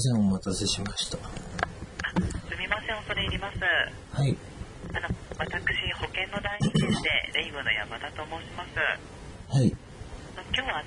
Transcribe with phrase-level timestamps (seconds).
[0.00, 1.18] せん、お待たせしました。
[1.18, 1.22] す
[2.58, 3.58] みません、恐れ入ります。
[4.16, 4.36] はい。
[4.96, 8.74] あの、私、保険の代理店で、レイブの山田と申します。
[9.54, 9.68] はい。
[10.52, 10.82] 今日は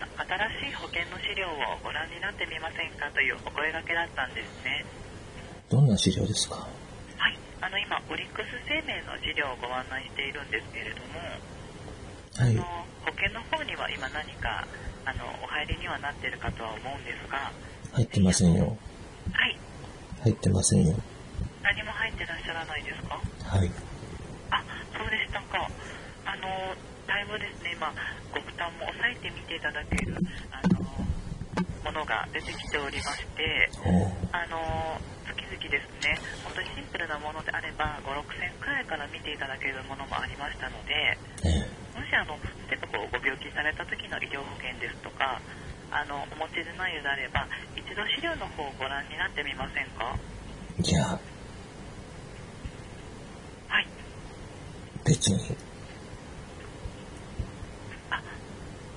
[0.60, 4.84] 新しい保険の資料をご覧になってみませんかというお声掛けだったんですね。
[5.70, 6.68] どんな資料ですか？
[7.16, 7.40] はい。
[7.62, 11.22] あの、今、オリックス生命の資料をご案内しているんですけれども、
[12.36, 12.64] はいあの。
[13.06, 14.68] 保険の方には今何か、
[15.06, 17.52] あの、お入りにはなっているかとは思うんですが、
[17.94, 18.78] 入ってませんよ。
[19.32, 19.58] はい。
[20.24, 20.96] 入ってませんよ。
[21.64, 23.16] 何も入ってらっしゃらないですか？
[23.16, 23.72] はい。
[24.52, 24.64] あ、
[24.98, 25.68] そうでしたか。
[26.26, 26.48] あの、
[27.08, 27.94] だいぶですね、今、
[28.34, 30.16] ご負担も抑えてみていただける、
[30.52, 30.80] あの、
[31.84, 33.70] ものが出てきておりまして、
[34.32, 40.94] あの、月々ですね、本当にシンプルなものであれば、5、6千くらいから見ていただけるものもありましたので、
[41.44, 42.34] えもしあの、
[42.72, 45.40] 例えばこう、ご病気された時の医療保険ですとか、
[45.94, 47.46] あの、お持ちでないようであれば、
[47.78, 50.18] 一度資料の方をご覧になってみませんか？
[50.80, 50.82] え。
[50.82, 51.20] いや、は
[53.80, 53.88] い。
[55.06, 55.54] 別に。
[58.10, 58.18] あ、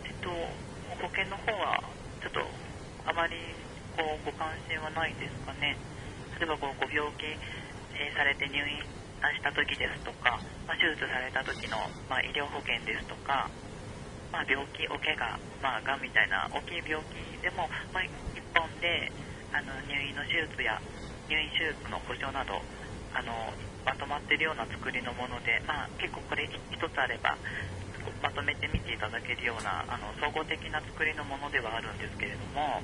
[0.05, 1.85] えっと、保険の方は、
[2.25, 2.41] ちょっと、
[3.05, 3.37] あまり、
[3.97, 5.77] こう、ご関心はないですかね。
[6.41, 11.77] 例えば、こう、ご病気、えーされて入院した時ですとか、まあ、手術された時の、
[12.09, 13.49] まあ、医療保険ですとか、
[14.37, 15.25] まあ、病気、お怪我、
[15.65, 17.65] まあ、がんみたいな大きい病気でも、
[17.97, 19.09] まあ、一本で、
[19.49, 20.77] あの、入院の手術や、
[21.33, 22.53] 入院手術の保証など、
[23.17, 23.33] あの、
[23.89, 27.33] まとまっているような作りのもので、まあ、結構これ一つあれば、
[28.21, 32.79] まとめてみていただけるようなあの総合的な作りのものではあるんですけれども、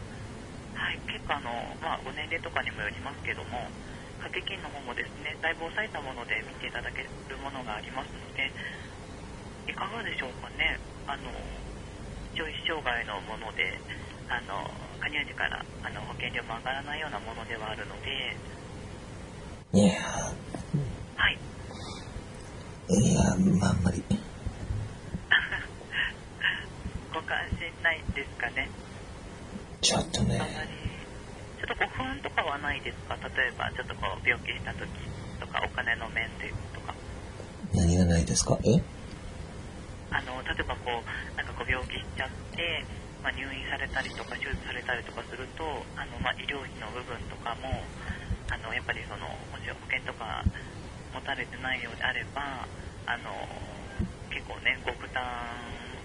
[0.74, 3.70] はい、結構あの、まあ、ご年齢とかにもよりますけども
[4.18, 8.50] 掛け金の方もですねだいぶ抑えたもので見ていただけるものがありますので
[9.70, 10.91] いかがでしょうかね。
[11.06, 11.22] あの
[12.34, 13.78] 一応一生涯のもので
[14.28, 18.36] あの加入時からあの保険料も上がらないようなものではあるので、
[19.72, 19.94] いや、
[21.16, 21.38] はい、
[22.88, 23.20] いや、
[23.58, 24.02] まあ、あんまり。
[27.12, 28.68] ご関心ないですかね。
[29.80, 30.38] ちょっとね。
[31.58, 33.16] ちょっとご不安とかはないですか？
[33.16, 34.88] 例えばちょっとこう病気した時
[35.40, 36.94] とかお金の面でとか。
[37.74, 38.58] 何がないですか？
[38.64, 38.80] え？
[40.12, 42.84] あの例えばこうなんかご病気しちゃって、
[43.22, 45.64] まあ、入院されたりとか手術されたりとかすると
[45.96, 47.82] あの、まあ、医療費の部分とかも
[48.52, 50.44] あのやっぱりそのもし保険とか
[51.14, 52.68] 持たれてないようであれば
[53.08, 53.32] あの
[54.30, 55.24] 結構ねご負担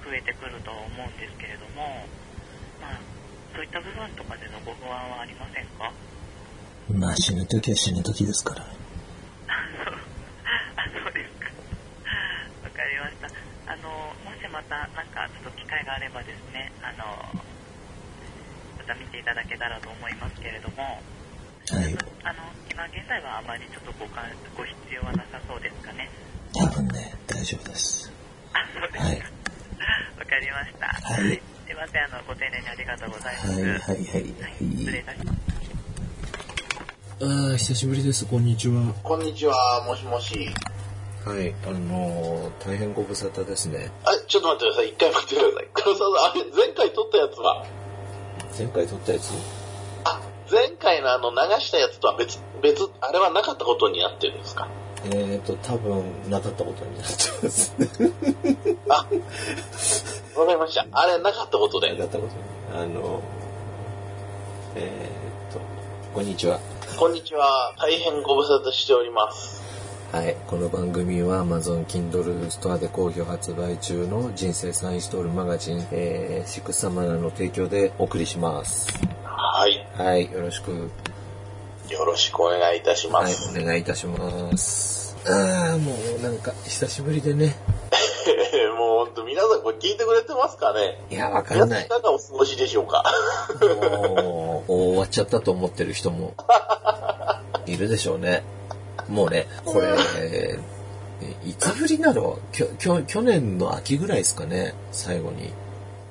[0.04, 2.08] 増えてくると思うんですけれども、
[2.80, 3.00] まあ、
[3.54, 5.92] そういった部分とかでのご不安はありませんか？
[6.90, 8.64] まあ死ぬ時は死ぬ時ですから。
[8.64, 8.68] あ
[11.04, 11.52] そうですか。
[12.64, 13.28] わかりました。
[13.68, 13.92] あの、
[14.24, 17.04] もしまた、なんか、ちょっと機会があればですね、あの、
[18.80, 21.04] また見ていただけたらと思いますけれども、
[21.68, 21.92] はい。
[22.24, 24.24] あの、今現在はあまりちょっとご関
[24.56, 26.10] ご必要はなさそうですかね。
[26.56, 28.10] 多分ね、大丈夫です。
[28.54, 29.04] あ、そうですか。
[29.04, 29.20] はい。
[29.20, 30.88] わかりました。
[30.88, 33.52] はいすいません、あの、ご丁寧にありがとうございます。
[33.52, 33.84] はい、はい、はい。
[33.84, 34.34] はい
[34.80, 35.40] 失礼いたします。
[37.20, 38.26] ああ、久しぶりです。
[38.26, 38.94] こんにちは。
[39.04, 40.48] こんにちは、もしもし。
[41.28, 43.92] はい、あのー、大変ご無沙汰ですね。
[44.06, 44.90] あ、ちょっと待ってください。
[44.92, 45.68] 一回待ってください。
[45.74, 47.66] 黒沢さん、あれ、前回撮ったやつは、
[48.58, 49.34] 前回撮ったやつ？
[50.06, 54.70] あ、前回のあの、流したやつとは別、別、あれはなかったことになってるんですか？
[55.04, 57.14] えーと、多分、なかったことになって
[57.44, 57.90] ますね。
[58.88, 59.06] あ、
[60.40, 60.88] わかりました。
[60.94, 61.92] あれなかったことで。
[61.92, 62.82] なかったことに。
[62.82, 63.22] あの、
[64.76, 65.60] えーと、
[66.14, 66.62] こんにちは。
[66.98, 67.76] こんにちは。
[67.78, 69.67] 大変ご無沙汰しております。
[70.18, 78.88] はい、この番組は Amazon Kindle ストアで好評発売中の人生サインストールマガジン、えー、シックスサマナの提供でお送りします。
[79.24, 79.88] はい。
[79.94, 80.90] はい、よろしく。
[81.92, 83.56] よろしくお願いいたしまはい、す。
[83.56, 85.16] お願いいたします。
[85.30, 87.56] ああ、もうなんか久しぶりでね。
[88.76, 91.00] もう本当皆さんこれ聞いてくれてますかね？
[91.12, 92.02] いや、わか皆んないさんい。
[92.02, 93.04] かがお過ごしでしょうか？
[93.62, 96.34] もう、終わっちゃったと思ってる人も
[97.68, 98.44] いるでしょうね。
[99.10, 100.60] もうね、これ、え
[101.46, 102.40] いつぶりなの？
[102.52, 105.52] きょきょ去年の秋ぐらいですかね、最後に。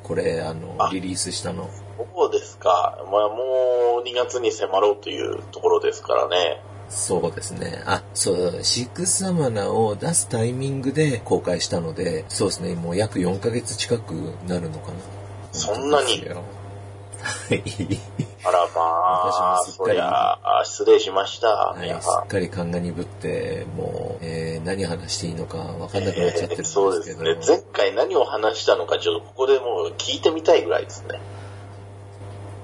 [0.03, 1.69] これ、あの、あリリースしたの。
[2.15, 2.99] そうですか。
[3.11, 6.61] まあもう2月に迫ろうというところですからね。
[6.89, 7.83] そうですね。
[7.85, 14.13] あ、そう、シックスサマナを出すタイミングで公開したので、そうですね、もう約4ヶ月近く
[14.47, 14.95] なるのかな。
[15.53, 16.25] そんなに。
[18.45, 21.49] あらまあ、そ私もすっかりあ、失礼しました。
[21.49, 21.89] はい。
[22.01, 26.65] すっかり勘が鈍って、もう、えー何話していいのか分かんなくなっちゃってるんですけど。
[26.65, 27.37] そうですね。
[27.47, 31.21] 前回何を話したのか、ちょっとここでもう聞いてみたいぐらいですね。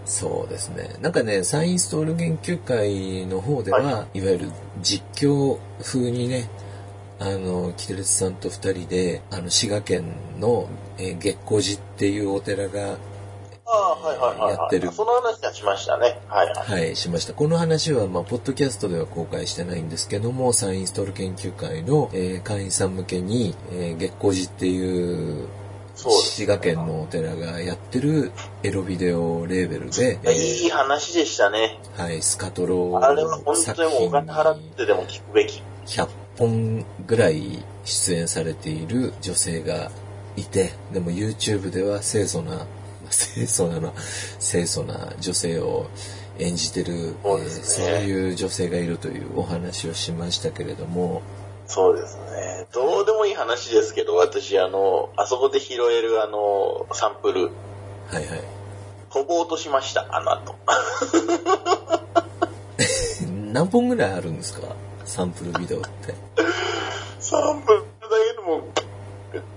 [0.04, 0.96] そうですね。
[1.00, 4.50] なんかね、サインストール研究会の方では、、はいわゆる
[4.82, 6.48] 実況風にね、
[7.20, 10.04] あの、キテレツさんと二人で、あの、滋賀県
[10.40, 10.68] の、
[10.98, 12.96] えー月光寺っていうお寺が、
[14.48, 16.20] やってるその話はしましたね。
[16.28, 16.86] はいはい。
[16.86, 17.34] はい、しました。
[17.34, 25.48] この話は、まあ、ポッドキャストでは公開してないんですけども、サインストール研究会の、えー会員さん向けに、えー月光寺っていう、
[25.94, 28.32] 滋賀県のお寺がやってる
[28.62, 31.78] エロビデオレーベルで、えーいい話でしたね。
[31.96, 35.62] はい、スカトロあれは本作当にお品金払っにてでも聞くべき。
[35.86, 36.08] 100
[36.38, 39.90] 本ぐらい出演されている女性が
[40.36, 42.66] いて、でも YouTube では清楚な、
[43.12, 43.94] 清楚なの、
[44.40, 45.86] 清楚な女性を
[46.38, 47.40] 演じてる、そう
[47.84, 51.22] いう女性がいるというお話をしましたけれども、
[51.66, 52.66] そうですね。
[52.72, 57.50] どうでもいい話ですけど、私、あの、あそこで拾えるあの、サンプル、
[58.08, 58.42] はいはい。
[59.10, 60.54] 飛ぼうとしました、あの後。
[63.52, 64.68] 何本ぐらいあるんですか？
[65.04, 66.14] サンプルビデオって。
[67.20, 67.84] サンプルだ
[68.28, 68.62] けでも、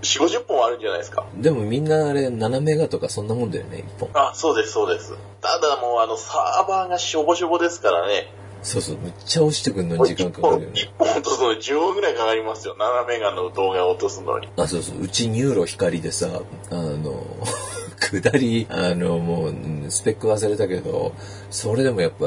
[0.02, 1.26] 4、50本あるんじゃないですか。
[1.36, 4.10] でもみんなあれ7メガとかそんなもんだよね、1本。
[4.14, 5.14] あ、そうです、そうです。
[5.42, 8.32] ただもう、あの、サーバーがしょぼしょぼですからね。
[8.64, 10.90] そうそう、めっちゃ押してくんのに時間1本、かかるよね一。
[10.98, 12.76] 本落とすのに10本ぐらいかかりますよ。
[12.80, 14.50] 7メガの動画を落とすのに。
[14.58, 15.02] あ、そうそう。
[15.02, 16.42] うち NURO 光でさ、
[16.72, 17.26] あの、
[18.12, 21.14] 下り、あの、もう、うんスペック忘れたけど、
[21.52, 22.26] それでもやっぱ、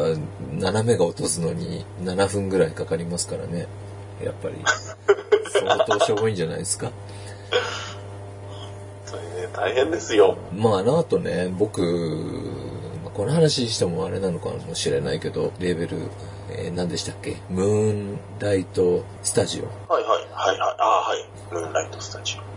[0.52, 3.66] 7メガ落とすのに7分ぐらいかかりますからね。
[4.24, 4.54] やっぱり。
[5.50, 6.92] 相当しょぼいんじゃないですか。
[9.06, 10.36] それね、大変ですよ。
[10.54, 11.80] まあ、あの後ね、僕、
[13.04, 15.96] まあこの話してもあれなのかもしれないけど、レーベル、
[16.50, 17.36] えー何でしたっけ？
[17.50, 19.92] ムーンライトスタジオ。
[19.92, 21.24] はいはい、はいはい、あはい。
[21.52, 22.47] ムーンライトスタジオ。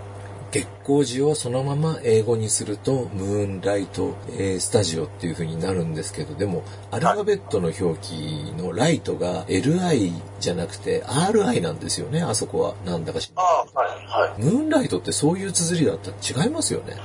[0.52, 10.12] 月光寺をそのまま英語にすると、ムーンライト、えースタジオっていう風になるんですけど、でも、アルファベットの表記のライトが LI
[10.42, 12.76] じゃなくて RI なんですよね、あそこは。
[12.86, 14.44] なんだか知らないあはいはい。
[14.44, 16.98] ムーンライトってそういう綴りだったら違いますよね。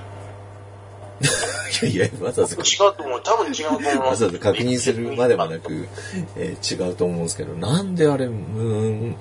[1.82, 3.22] いやいや、わざわざ違うと思う。
[3.22, 3.96] 多分違うと思います。
[3.96, 5.88] わざわざ確認するまでもなく、
[6.36, 9.16] えー違うと思うんですけど、なんであれ、ムーン、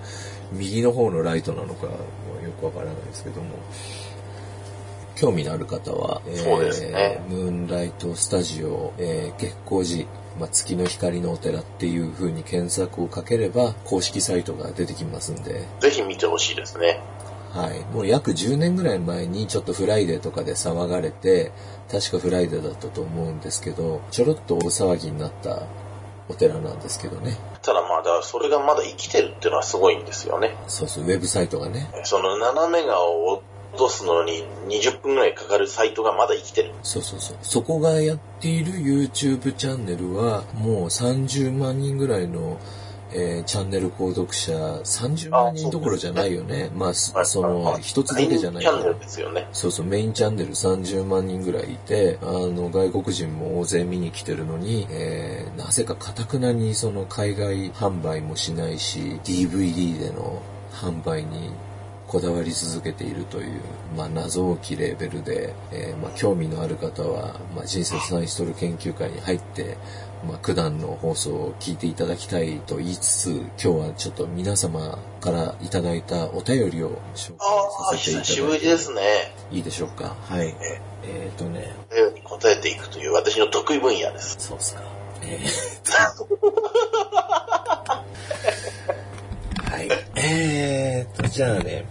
[0.54, 1.92] 右の方のライトなのか、よ
[2.60, 3.50] くわからないですけども、
[5.16, 10.08] 興味のある方は、えーそうですねムーンライトスタジオ、えー月光寺、
[10.40, 17.00] まあ、月の光のお寺っていう風に検索をかければ、公式サイトが出てきますんで、ぜひ見てほしいですね。
[17.54, 17.80] はい。
[17.94, 21.54] もう約10年ぐらい前にちょっとフライデーとかで騒がれて、
[21.90, 25.64] 確かフライデーだったと思うんですけど、ちょろっと大騒ぎになった
[26.28, 27.38] お寺なんですけどね。
[27.62, 30.54] ただまあ、だからそれがまだ生きてるっていうのはすごいんですよね。
[30.68, 31.90] そうそう、ウェブサイトがね。
[32.04, 33.42] その斜めがを
[33.76, 36.72] 落とすのに20分ぐらいかかるサイトがまだ生きてる。
[36.82, 37.38] そうそうそう。
[37.42, 42.58] そこがやっている YouTube チャンネルは、もう30万人ぐらいの、
[43.14, 46.72] えーチャンネル購読者、30万人どころじゃないよね。
[46.74, 49.48] まあ、その、一つだけじゃないチャンネルですよね。
[49.54, 60.42] そうそう、メインチャンネル30万人ぐらいいて、あの、外国人も大勢見に来てるのに、えーなぜか堅くなにその海外販売もしないし、DVD での
[60.74, 61.52] 販売に
[62.08, 63.62] こだわり続けているという、
[63.98, 69.78] まあ、謎多きレーベルで、えーまあ、興味のある方は、まあ、人生サインストール研究会に入って、
[70.28, 78.32] まあ、九段の放送を聞いていただきたいと言いつつ、今日はちょっと皆様からいただいたお便りを紹介ああ、させていただいて。
[78.32, 79.02] 久しぶりですね。
[79.52, 80.16] いいでしょうか？
[80.30, 80.48] はい。
[80.62, 84.38] ええっ、とね、ー、ように答えていくという私の得意分野です。
[84.40, 84.82] そうっすか。
[85.24, 85.76] えー
[89.72, 89.90] はい。
[90.16, 91.86] えーと、じゃあね、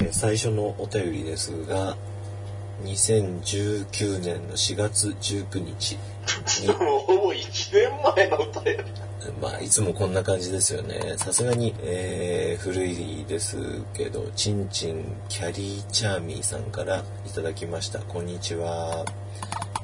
[0.00, 1.96] えー最初のお便りですが、
[2.84, 5.96] 2019年の4月19日
[6.62, 7.42] に、もうほぼ1
[7.72, 8.84] 年前のお便り。
[9.40, 11.14] まあ、いつもこんな感じですよね。
[11.18, 13.56] さすがに、えー古いです
[13.94, 18.00] けど、ちんちんキャリーチャーミーさんからいただきました。
[18.00, 19.04] こんにちは。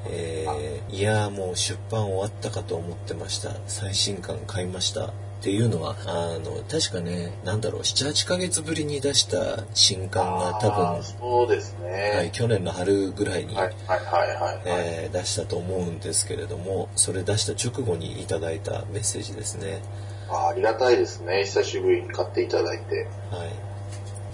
[0.09, 3.51] えーいやーもう出版終わったかと思ってました。
[3.67, 5.11] 最新刊買いました。
[5.41, 12.13] っていうのは、あの、確かね、なんだろう、7、8ヶ月ぶりに出した新刊が多分、そうですね。
[12.17, 19.81] はい、去年の春ぐらいに、はいはいはいえー出したと思うんですけれども、それ出した直後にいただいたメッセージですね。
[20.29, 21.45] あーありがたいですね。
[21.45, 23.07] 久しぶりに買っていただいて。
[23.31, 23.67] はい。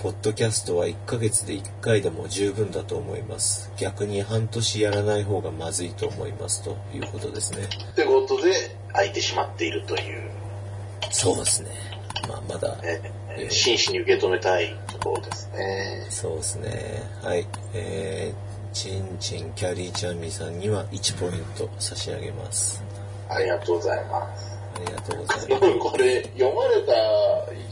[0.03, 3.71] ポッドキャストは1ヶ月で1回でも十分だと思います。
[3.77, 7.69] 逆に半年やらない方がまずいと思いますということですね。
[7.93, 8.53] ってことで、
[8.93, 10.32] 空いてしまっているという、
[11.13, 11.71] そうですね。
[12.29, 13.01] まあまだ、ね、
[13.37, 16.07] えー真摯に受け止めたいところですね。
[16.11, 17.03] そうですね。
[17.23, 17.47] はい。
[17.75, 18.33] え
[18.73, 22.83] ちんちんキャリーちゃんみさんには1ポイント差し上げます。
[23.29, 24.59] ありがとうございます。
[24.75, 25.79] ありがとうございます。
[25.79, 26.93] これ、読まれた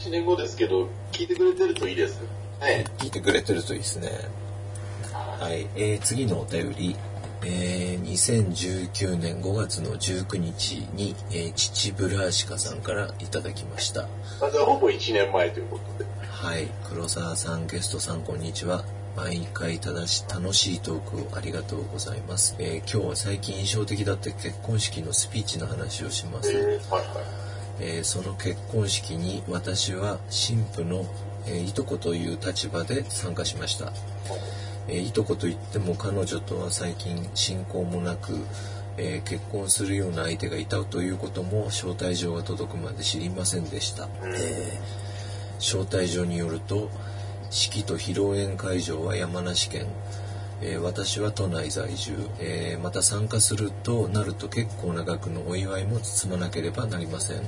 [0.07, 2.19] 1年後ですけど、聞いてくれてるといいです
[2.61, 2.85] ね。
[2.99, 4.09] 聞いてくれてるといいですね。
[5.11, 5.67] はい。
[5.75, 6.95] えー、次のお便り。
[7.43, 14.07] えー、2019年5月の19日に、えー、父ブラーシカさんからいただきました。
[14.39, 16.09] まずはほぼ1年前ということで。
[16.21, 16.67] はい。
[16.89, 18.83] 黒沢さん、ゲストさん、こんにちは。
[19.15, 26.53] 毎回正し楽しいトークをありがとうございます、えー今日は最近印象的だった結婚式のスピーチの話をします。
[26.53, 26.79] はいはい。
[27.81, 31.05] えーその結婚式に私は新婦の、
[31.47, 33.91] えーいとこという立場で参加しました、
[34.87, 38.33] えーいとこといっても彼女とは最近親交もなく、
[38.97, 45.11] えー結婚するような相手がいたということも招待状が届くまで知りませんでした、えー
[45.59, 46.89] 招待状によると
[47.51, 49.85] 式と披露宴会場は山梨県
[50.61, 57.41] えー私は都内在住、えーまた参加するとなると結構な額のお祝いも包まなければなりません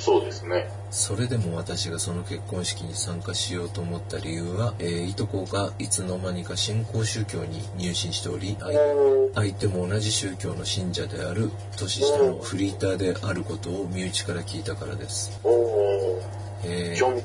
[0.00, 0.68] そうですね。
[0.90, 8.72] それでも私がその結婚式に参加しようと思った理由は、えーいとこがいつの間にか新興宗教に入信しており相
[9.34, 15.40] 相手も同じ宗教の信者である年下のフリーターであることを身内から聞いたからです、
[16.64, 17.22] えー。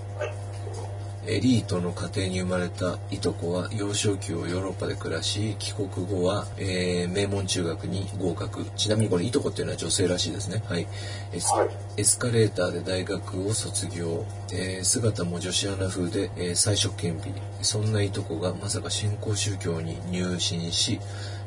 [1.27, 8.65] エリートの家庭に生まれたいとこは幼少期をヨーロッパで暮らし帰国後は、えー名門中学に合格。
[8.75, 10.63] ちなみにこれいとこっていうのは女性らしいですね。
[10.67, 10.87] はい。
[11.33, 11.69] エス,、はい。
[11.97, 17.33] エスカレーターで大学を卒業、えー姿も女子アナ風で、えー彩色兼備。
[17.61, 20.99] そんないとこがまさか新興宗教に入信し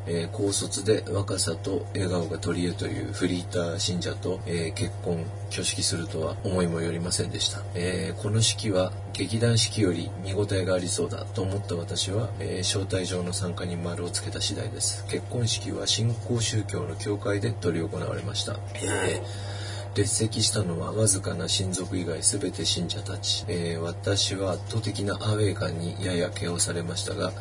[0.06, 15.04] えー高卒で若さと笑顔が取り柄というフリーター信者と、えー結婚挙式するとは思いもよりませんでした、えーこの式は劇団式より見応えがありそうだと思った私は、えー招待状の参加に丸をつけた次第です。
[15.06, 19.60] 結婚式は新興宗教の教会で執り行われました、えー
[19.96, 27.32] 列席したのはわずかな親族以外全て信者たち、えー私は圧倒的なアウェー感にやや気をされましたが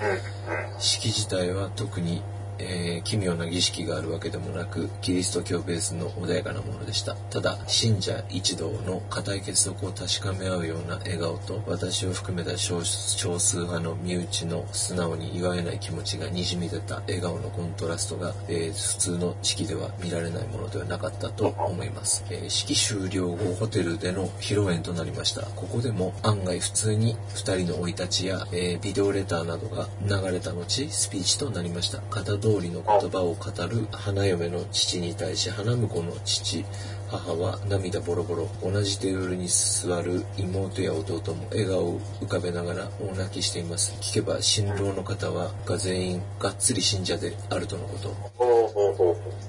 [0.79, 2.23] 式自体は特に、
[2.59, 7.15] えー奇妙な儀式があるわけでもなくキリスト教ベースの穏やかなものでした。
[7.29, 25.41] ただ信者一同の固い結束を確かめ合うような笑顔と私を含めた少少数派の身内の素直に祝えない気持ちがにじみ出た笑顔のコントラストが、えー普通の式では見られないものではなかったと思います、えー式終了後ホテルでの披露宴となりました。
[25.41, 32.01] ここでも案外普通に2人の生い立ちや、えービデオレターなどが流れた後スピーチとなりました。
[32.09, 36.65] 型通りの言葉を語る花嫁の父に対し花婿の父
[37.11, 43.93] 母は涙ボロボロ同じテーブルに座る妹や弟も笑顔を浮かべながら大泣きしています。
[43.99, 48.39] 聞けば新郎の方はが全員がっつり信者であるとのこと。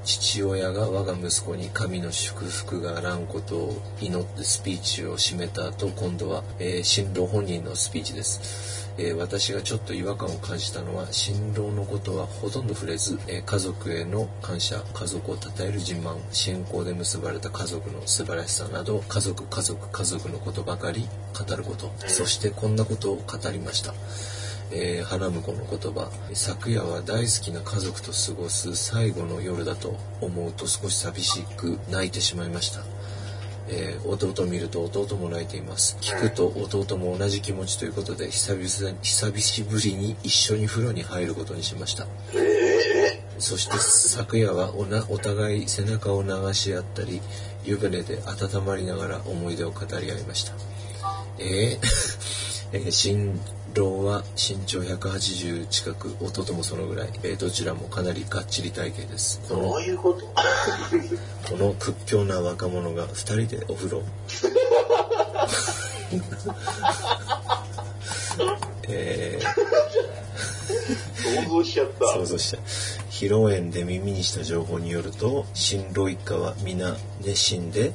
[0.05, 21.91] 父親が我が息子に神の祝福があらんことを祈ってスピーチを締めた後今度は、えー新郎本人のスピーチです、えー私がちょっと違和感を感じたのは新郎のことはほとんど触れず、えー家族への感謝家族を称える自慢信仰で結ばれた家族の素晴らしさなど家族家族家族のことばかり語ること。
[22.07, 23.95] そしてこんなことを語りました。
[24.73, 26.11] えー花婿の言葉。
[26.33, 32.85] 昨夜は大好きな家族と過ごす最後の夜だと思うと少し寂しく泣いてしまいました、
[33.71, 35.97] えー弟を見ると弟も泣いています。
[36.01, 42.07] 聞くと弟も同じ気持ちということで久々に久しぶりに一緒に風呂に入ることにしました。
[43.39, 47.21] そして昨夜はおなお互い背中を流し合ったり
[47.65, 50.53] 湯船で温まりながら思い出を語り合いました。
[51.39, 51.87] えー？
[52.73, 53.41] えー新
[53.75, 59.59] 郎は身長180近く弟もそのぐらい、えーどちらもかなりがっちり体型ですこう。
[59.61, 60.27] どのういうこと？
[61.51, 64.03] この屈強な若者が2人でお風呂
[68.89, 69.51] えー
[71.45, 72.05] 想像しちゃった。
[72.15, 72.59] 想像した
[73.11, 77.93] 披露宴で耳にした情報によると新郎一家は皆熱心で、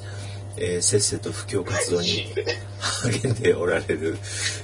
[0.56, 2.26] えーせっせと布教活動に
[3.12, 4.18] 励んでおられる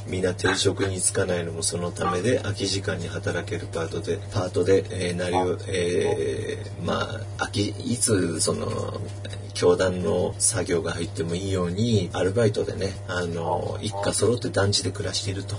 [0.06, 9.00] 皆定職に就かないのもそのためで空き時間に働けるパートでパートで、えーなりを、えーまあ空きいつその
[9.54, 15.56] 教団の作業が入ってもいいようにアルバイトでねあの一家揃って団地で暮らしていると。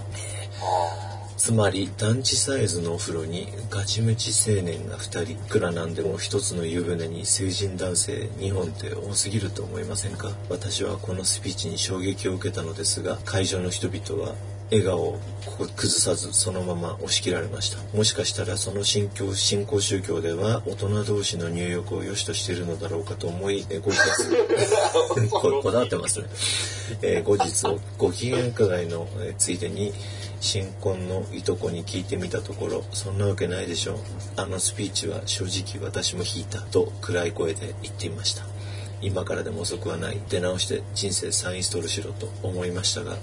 [1.43, 10.31] つまり団地サイズのお風呂にガチムチ青年が2人いくらなんでも1つの湯船に成人男性2本って多すぎると思いませんか？
[10.49, 14.35] 私はこのスピーチに衝撃を受けたのですが会場の人々は
[14.71, 15.19] 笑顔を
[15.75, 17.97] 崩さずそのまま押し切られました。
[17.97, 26.19] もしかしたらその信教信仰宗教では大人同士の入浴を良しとしているのだろうかと思いえご自宅 ここだわってます。
[26.19, 26.25] ね、
[27.01, 27.65] えー後日
[27.97, 29.93] ご機嫌伺いの、えーついでに
[30.39, 33.97] 新婚のいとこに聞いてみたところそんなわけないでしょう。
[34.35, 38.45] あのスピーチは正直私も引いたと暗い声で言っていました。
[39.01, 40.19] 今からでも遅くはない。
[40.29, 43.17] 出直して人生再インストールしろと思いましたが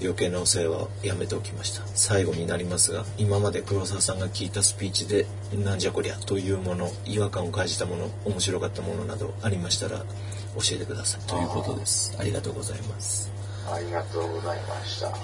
[0.00, 1.82] 余計なお世話はやめておきました。
[1.94, 5.26] 最後になりますが今まで黒沢さんが聞いたスピーチで
[5.64, 10.04] なんじゃこりゃというもの違和感を感じたもの面白かったものなどありましたら教
[10.72, 11.20] えてください。
[11.28, 12.16] ということです。
[12.18, 13.37] ありがとうございます
[13.72, 15.08] ありがとうございました。
[15.08, 15.20] いやい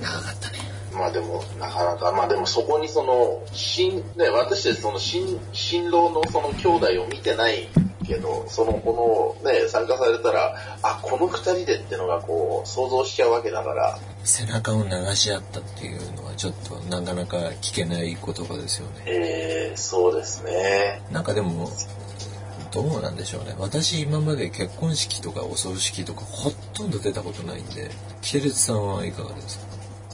[0.00, 0.58] や長かったね
[0.92, 7.68] まあでも、なかなか、まあでもそこにその、新、ね、私たちその新、新郎のその兄弟を見てない
[8.06, 21.02] けど、その、このね、参加されたら、あ、この二人でってのがこう、想像しちゃうわけだから、背中を流し合ったっていうのはちょっとなかなか聞けない言葉ですよねえー、そうですね。
[21.10, 21.70] なんかでも
[22.74, 27.90] どうなんでしょうね私今まで結婚式とかお葬式とかほとんど出たことないんで
[28.20, 29.64] キテレツさんはいかがですか？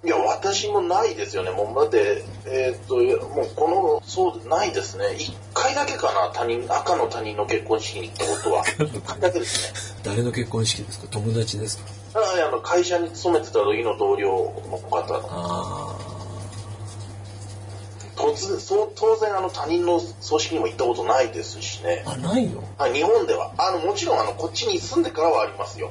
[0.03, 1.51] いや、私もないですよね。
[1.51, 2.97] もう、だって、えーっと、
[3.29, 5.05] もうこの、そう、ないですね。
[5.19, 8.65] 一回だけかな、他人、赤の他人の結婚式に行ったことは。
[8.65, 10.01] 一回だけですね。
[10.03, 11.07] 誰の結婚式ですか？
[11.11, 11.85] 友達ですか？
[12.15, 14.31] ああの会社に勤めてた時の同僚
[14.71, 15.97] の方あ
[18.21, 22.03] 突然そう当然あの他人の葬式にも行ったことないですしね。
[22.07, 22.63] ああないの？
[22.79, 23.53] あ日本では。
[23.59, 25.91] あのもちろんあのこっちに住んでからはありますよ。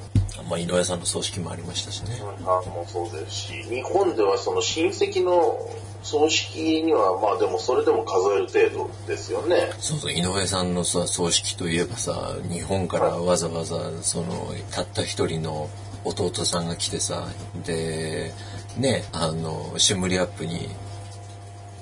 [0.50, 2.22] まあ井上さんの葬式もありましたしね。
[2.46, 5.60] あもそうですし日本ではその親戚の
[6.02, 9.72] 葬式にはまあでもそれでも数える程度ですよね。
[9.80, 15.70] そうそう井上さんのさ葬式といえばさ日本からわざわざそのたった一人の
[16.06, 17.28] 弟さんが来てさ
[17.66, 18.32] で
[18.78, 20.70] ねあのシムリアップに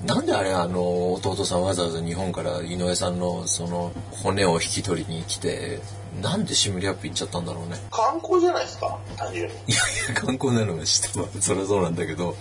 [0.05, 5.79] なんであれあの弟さんわざわざ日本から井上さんのその骨を引き取りに来て
[6.21, 7.77] なんでシムリアップ行っちゃったんだろうね。
[7.91, 9.53] 観光じゃないですか単純に。
[9.53, 9.77] いや
[10.09, 11.41] いや観光なのは知ってます。
[11.41, 12.35] そりゃそうなんだけど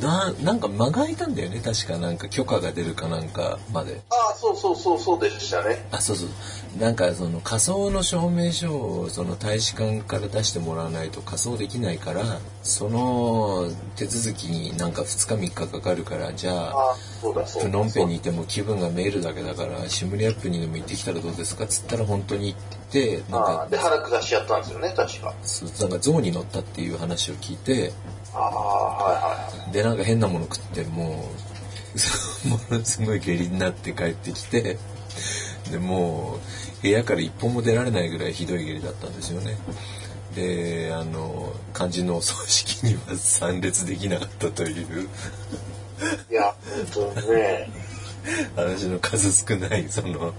[0.00, 4.00] ななんか間が空いたんだよね確かなんか許可が出るかなんかまで。
[4.10, 5.86] ああそうそうそうそうでしたね。
[5.90, 6.28] あそうそう。
[6.78, 25.32] なんかその仮装の証明書をその大使館から出してもらわないと仮装できないからその手続きになんか2日3日かかるからじゃあプノンペンにいても気分がメールだけだからシムリアップにでも行ってきたらどうですかっつったら本当に行ってなんあかあで腹下しちゃったんですよね確か。
[25.44, 27.92] そうなんか象に乗ったっていう話を聞いて
[28.34, 29.72] はいはいはい。
[29.72, 31.30] でなんか変なもの食っても
[32.44, 34.78] う ものすごい下痢になって帰ってきて
[35.70, 36.38] でも
[36.80, 39.56] う部屋から一歩も出られないぐらいひどい下痢だったんですよね。
[40.34, 45.08] であの肝心のお葬式には参列できなかったという。
[46.30, 46.54] いや
[46.92, 47.70] 本当にね。
[48.56, 50.32] 話の数少ないその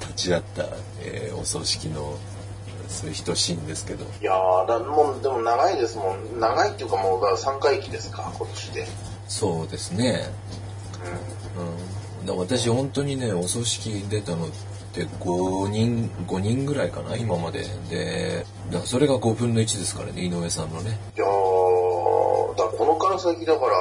[0.00, 0.68] 立ち会った、
[1.00, 2.18] えーお葬式の
[3.00, 4.04] そういう一シーンですけど。
[4.04, 6.38] いやーだもうでも長いですもん。
[6.38, 8.30] 長いっていうかもうだから3回忌ですか？
[8.36, 8.86] 今年で、
[9.26, 10.26] そうですね。
[12.20, 14.50] うん、だから私本当にねお葬式出たのっ
[14.92, 17.64] て5人5人ぐらいかな今まで。
[17.88, 20.98] でだそれが5分の1ですからね井上さんのね。
[21.16, 21.28] いやー
[22.58, 23.72] だこのから先だから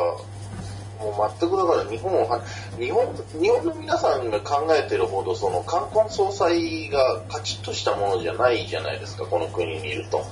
[0.99, 2.41] もう全くだから日本をは
[2.77, 3.07] 日本
[3.41, 10.23] 日本の皆さんが考えてるほどその冠婚葬祭がカチッとしたものじゃないじゃないですかこの国にいると。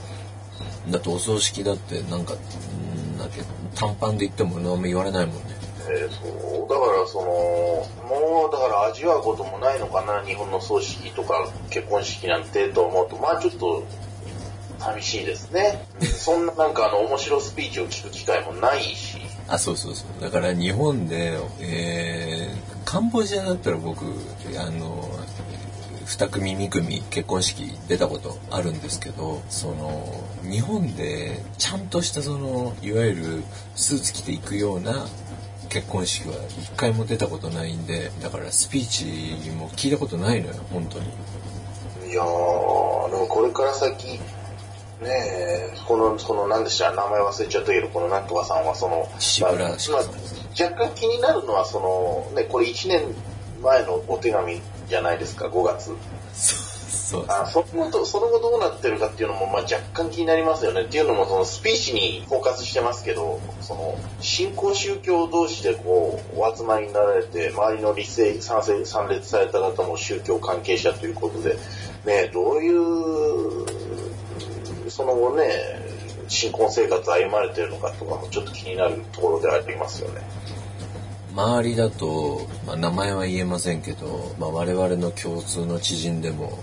[0.89, 3.36] だってお葬式だってなんかうんなんか
[3.75, 5.41] 短パンで言っても何も言われないもんね。
[5.89, 6.69] えーそう。
[6.69, 7.25] だからその
[8.10, 13.86] もうだから味わうこともないのかな日本の葬式とか結婚式なんてと思うとまあちょっと
[14.80, 15.86] 寂しいですね。
[16.01, 20.21] そんななんかあの面白スピーチを聞く機会もないしあそうそうそう。
[20.21, 25.10] だから日本で、えーカンボジアだったら僕あの
[26.05, 33.43] 2組2組結婚式出たことあるんですけどその日本でちゃんとしたそのいわゆる
[33.75, 35.05] スーツ着ていくような
[35.67, 41.07] 結婚式は一回も出たことないんでだからスピーチも聞いたことないのよ本当に。
[42.10, 44.17] いやー、でもこれから先、
[45.01, 49.07] ねえ、この、その、何でした名前忘れちゃったけど、このなんとかさんは、その、
[49.91, 50.03] まあ
[50.60, 53.13] 若干気になるのは、その、ね、これ1年
[53.62, 55.91] 前のお手紙じゃないですか、5月。
[57.07, 60.81] そうあその後、その後どうなってるかっていうのも、まあ、若干気になりますよね。
[60.81, 71.57] っていうのも、そのスピーチにフォーカスしてますけど、その、新興宗教同士でこう、お集まりになられて、周りの立政、参政、参列された方も宗教関係者ということで、
[72.03, 73.87] ね、どういう、
[74.97, 75.47] その後ね、
[76.27, 80.21] 新婚生活歩まれてるのかとかもちょっと気になるところではありますよね。
[81.36, 86.57] 周りだと、まあ、名前は言えませんけど、まあ、我々の共通の知人でも、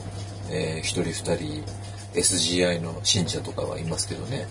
[0.51, 1.65] えー、一人二人
[2.15, 4.49] SGI の信者とかはいますけどね。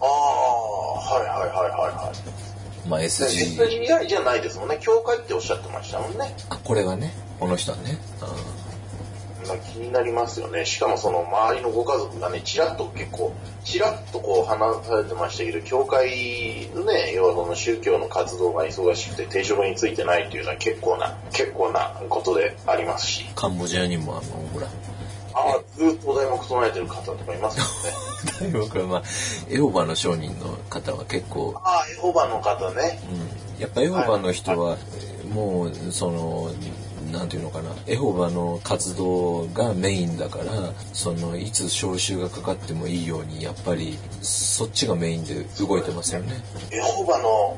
[0.00, 2.12] ああ、はいはいはいはいは
[2.86, 2.88] い。
[2.88, 4.78] まあ SG SG、SGI じゃないですもんね。
[4.80, 6.36] 教会っておっしゃってましたもんね。
[6.50, 7.98] あ、これはね、この人はね。
[9.46, 10.64] まあ気になりますよね。
[10.64, 13.32] しかもその周りのご家族がね、ちらっと結構、
[13.64, 23.24] ちらっとこう話されてましたけど、教会のね、要はその宗教の活動が忙しくて定職についてないっていうのは結構な、結構なことでありますし。
[23.34, 24.66] カンボジアにもあの、ほら、
[25.34, 28.58] ああ、ずっと題目唱えてる方とかいますもんね。
[28.58, 29.02] 僕はまあ、
[29.50, 33.00] エホバの商人の方は結構、ああ、エホバの方ね。
[33.10, 34.76] うん、やっぱエホバの人は、
[35.32, 36.50] もう、その、
[37.14, 46.42] なんていうのかな、エホバの活動がメインだから、その、いつ招集がかかってもいいように、やっぱり、そっちがメインで動いてますよね。
[46.70, 47.56] エホバの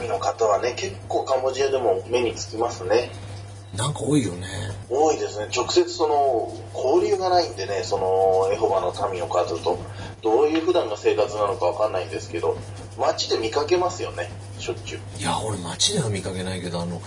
[0.00, 3.10] 民の方はね、結構カンボジアでも目につきますね。
[3.76, 4.48] なんか多いよね。
[4.88, 5.48] 多いですね。
[5.54, 9.78] 直接その、交流がないんでね、その、エホバの民の方と、
[10.22, 12.56] どういう普段の生活なのかわかんないんですけど、
[12.98, 15.00] 街で見かけますよね、しょっちゅう。
[15.20, 17.00] いや、俺街では見かけないけど、あの、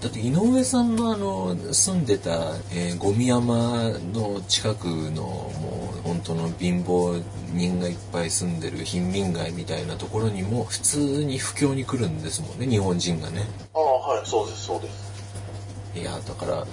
[0.00, 2.30] だって井上さんのあの、住んでた、
[2.72, 7.20] えーゴミ山の近くの、もう、本当の貧乏
[7.52, 13.44] 人がいっぱい住んでる貧民街みたいなところにも、普通に布教に来るんですもんね、日本人がね。
[13.74, 16.00] ああ、はい、そうです、そうです。
[16.00, 16.66] いや、だから、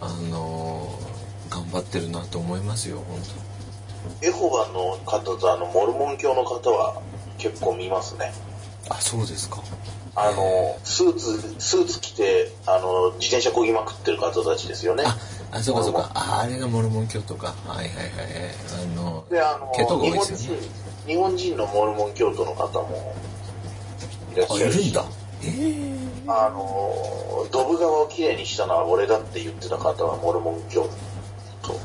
[0.00, 1.10] あのー
[1.50, 3.20] 頑張ってるなと思いますよ、本
[4.22, 7.02] エホバの方とあの、モルモン教の方は
[7.38, 8.32] 結構見ますね。
[8.86, 8.94] 当。
[8.94, 9.60] あ、そうですか。
[10.16, 15.04] あの、スーツ、スーツ着て、あの、自転車こぎまくってる方たちですよね。
[15.06, 15.16] あ、
[15.52, 16.10] あ、そうかそうか。
[16.14, 17.54] あ、あれがモルモン教徒か。
[17.66, 18.06] はいはいはい。
[18.94, 19.78] あの、で、あの、ね。、
[21.06, 23.14] 日本人のモルモン教徒の方も
[24.34, 25.04] いらっあ、しゃるしいるんだ。
[25.42, 30.88] ええあの、ドブ川をきれいにしたのは俺だって言ってた方はモルモン教
[31.62, 31.80] 徒。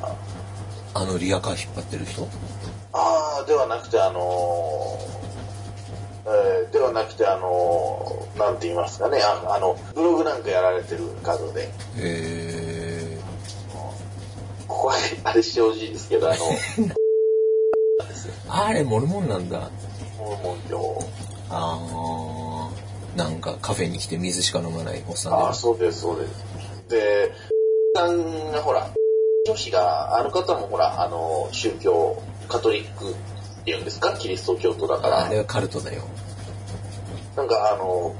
[0.93, 2.27] あの、リアカー引っ張ってる人？
[2.93, 4.19] ああ、ではなくて、あの
[6.27, 13.19] えーではなくて、あのなんて言いますかね、ああの、ブログなんかやられてる方で、え
[14.67, 16.93] ここはあれしてほしいですけど、あの、ー、
[18.49, 19.69] あれ、モルモンなんだ。
[20.17, 21.03] モルモン教。
[21.49, 25.55] あー、なんかカフェに来て水しか飲まないおっさんああ、で。
[25.55, 26.31] そうです、そうです。
[26.89, 27.31] で、
[27.95, 28.89] さんがほら、
[29.45, 33.15] 女子が、あの方もほら、あの、宗教、カトリックっ
[33.65, 36.04] ていうんですか、キリスト教徒だから、あれはカルトだよ。
[37.36, 38.15] なんかあの、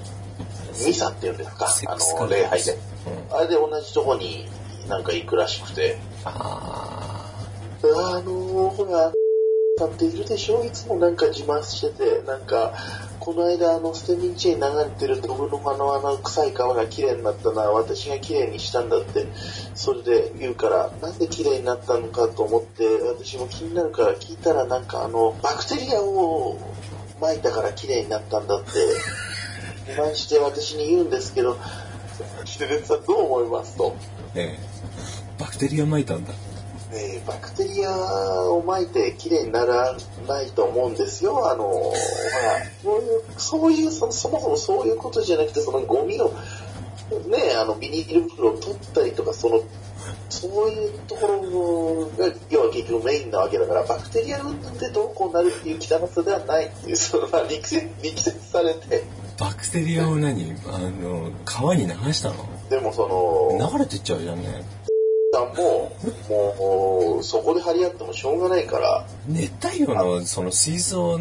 [0.86, 1.68] ミサっていうんですか？
[1.88, 2.78] あの、礼拝で。
[3.32, 4.48] あれで同じとこに
[4.90, 7.32] なんか行くらしくて、あ
[7.84, 9.14] あのほら、
[9.78, 10.64] さんっているでしょ？
[10.66, 12.74] いつもなんか自慢してて、なんか、
[13.26, 19.26] この間あの、ステミンチェに流れてるドブの間のあの臭い川が綺麗になったな、私が綺麗にしたんだって、
[19.74, 26.60] それで言うから、なんで綺麗になったのかと思って、私も気になるから聞いたらなんかあの、バクテリアを
[27.20, 28.70] 撒いたから綺麗になったんだって、
[29.88, 31.58] 自慢して私に言うんですけど、
[32.44, 33.96] キテレツさんどう思いますと？
[34.36, 34.60] ええ
[35.40, 36.32] バクテリア撒いたんだ。
[36.94, 37.92] えーバクテリア
[38.52, 41.50] を撒いてきれいにならないと思うんですよ。
[41.50, 41.96] あの、ほら、
[42.84, 46.30] そういう、そういうそそもそもそういうことじゃなくて、そのゴミを、
[47.28, 49.62] ね、あの、ビニール袋を取ったりとか、その、
[50.30, 59.04] そういうところが、要は結局メインなわけだから、バクテリアを打ってどうこうなるっていう汚さではないっていう、その、まあ、力説、力説されて、
[59.40, 60.56] バクテリアを何？
[60.68, 62.36] あの、川に流したの？
[62.70, 63.08] でもそ
[63.60, 64.64] の、流れてっちゃうじゃんね。
[65.36, 65.92] さんも、
[66.30, 71.20] もう、そこで張り合ってもしょうがないから、熱帯魚のその水槽、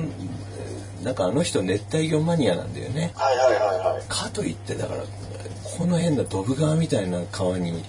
[1.03, 3.13] なんかあの人熱帯魚マニアなんだよね。
[3.17, 4.03] はいはいはいはい。
[4.09, 5.03] かといってだから
[5.77, 7.85] この変なドブ川みたいな川に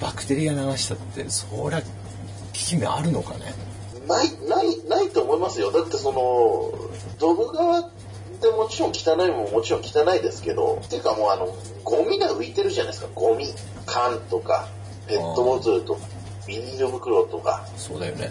[0.00, 1.86] バクテリア流したってそりゃ効
[2.52, 3.52] き目あるのかね
[4.08, 5.72] ない、ない、ないと思いますよ。
[5.72, 6.72] だってその、
[7.18, 7.90] ドブ川っ
[8.40, 13.10] てもちろん汚いもんもちろん汚いですけど、ていうかもうあの、ゴミが浮いてるじゃないですか。
[13.14, 13.46] ゴミ。
[13.86, 14.68] 缶とか、
[15.06, 16.00] ペットボトルとか、
[16.46, 18.30] ビニール袋とか、そうだよね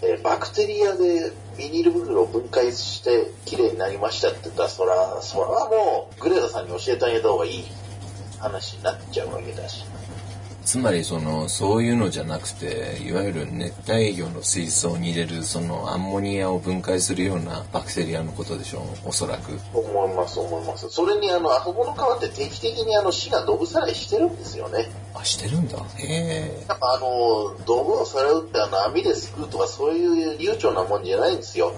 [0.00, 7.64] えーバクテリアでビニール袋を分解して綺麗になりましたって言ったら、そら、そらもう、グレータさんに教えてあげた方がいい
[8.38, 9.84] 話になっちゃうわけだし。
[10.68, 20.90] つまりそのそういうのじゃなくていわゆる熱帯魚の水槽に入れるそのアンモニアを分解するようなバクテリアのことでしょうおそらく思います、思います。
[20.90, 24.90] それにあの、あそこの川って定期的にあの、死がドブさらいしてるんですよね。
[25.14, 31.72] あしてるんだへえやっぱあの、道具をさらうってあの網ですくうとかそういう流暢なもんじゃないんですよ。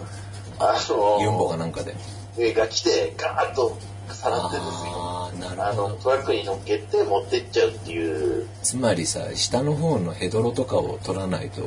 [0.59, 1.95] あのユンボかなんかで。
[2.37, 5.10] ー、が来て、ガーッとさらってですよ。
[5.47, 5.91] あの。
[6.03, 8.47] トラックに乗っけて持ってっちゃうっていう。
[8.63, 11.63] つまりさ、下の方のヘドロとかを取らないと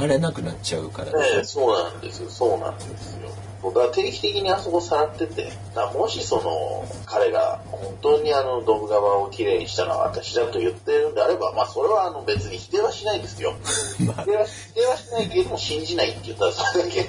[0.00, 2.30] 流れなくなっちゃうからね、そうなんですよ。
[2.30, 3.28] そうなんですよ。
[3.62, 5.50] だから定期的にあそこさらってて、
[5.94, 13.54] もしその、彼が本当にあの、ドブ川をきれいにしたのは私だと言ってるんであれば、まあそれはあの別に否定はしないですよ。
[14.06, 17.08] まあ否定はしないけれども信じないって言ったらそれだけ。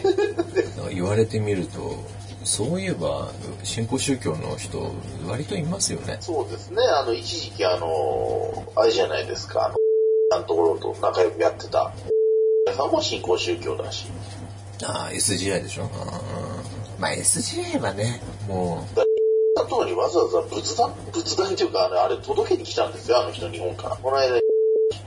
[0.94, 2.04] 言われてみると、
[2.44, 3.30] そういえば、
[3.64, 4.92] 新興宗教の人、
[5.28, 6.18] 割といますよね。
[6.22, 6.78] そうですね。
[6.84, 9.76] あの、一時期あの、あれじゃないですか、あの、
[10.32, 11.94] あのところと仲良くやってた、
[12.74, 14.08] さんも新興宗教だし。
[14.84, 15.84] ああ、SGI でしょ。
[15.84, 15.90] うん
[17.00, 19.06] まあ SGI はね、もだ
[19.66, 23.96] 通りわざわざ仏壇、仏壇っていうか、あれ、あれ届けに来たんですよ、あの人、日本から。
[23.96, 24.40] この間、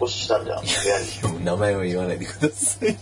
[0.02, 1.36] 越ししたんじゃん、部屋に。
[1.38, 2.96] う、名前を言わないでください。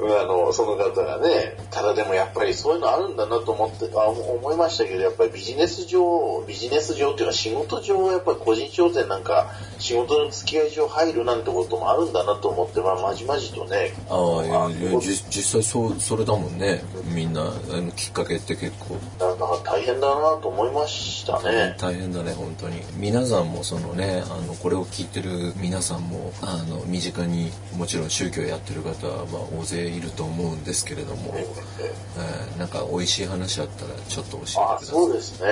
[0.00, 16.82] あの、その方がね、ただでもやっぱりそういうのあるんだなと思って、あ思いましたけど、やっぱりビジネス上、ビジネス上っていうか仕事上、やっぱり個人商店なんか、仕事の付き合い上入るなんてこともあるんだなと思って、まあ、まじまじとね、ああ、いやいやこうじ実際そう、それだもんね。
[17.14, 17.44] みんな、あ
[17.80, 18.96] のきっかけって結構。
[19.24, 21.76] なんか大変だなと思いましたね。
[21.78, 29.24] 大変だね本当に皆さんもそのねあのこれを聞いてる皆さんもあの身近にもちろん宗教やってる方は
[29.58, 35.48] 大勢いると思うんですけれども、えーなんか美味しい話あったらちょっと教えてくださいそうですね。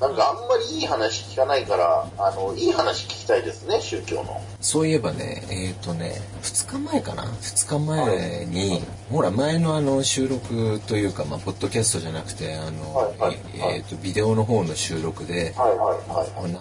[0.00, 4.40] なんかあんまりいい話聞かないから、あの、いい話聞きたいですね、宗教の。
[4.64, 16.52] そういえばねえっ、とね2日前かな？2日前に、ほら前のあの収録というかまあポッドキャストじゃなくてあの、はいはいはいえっ、とビデオの方の収録ではいはいはいはい。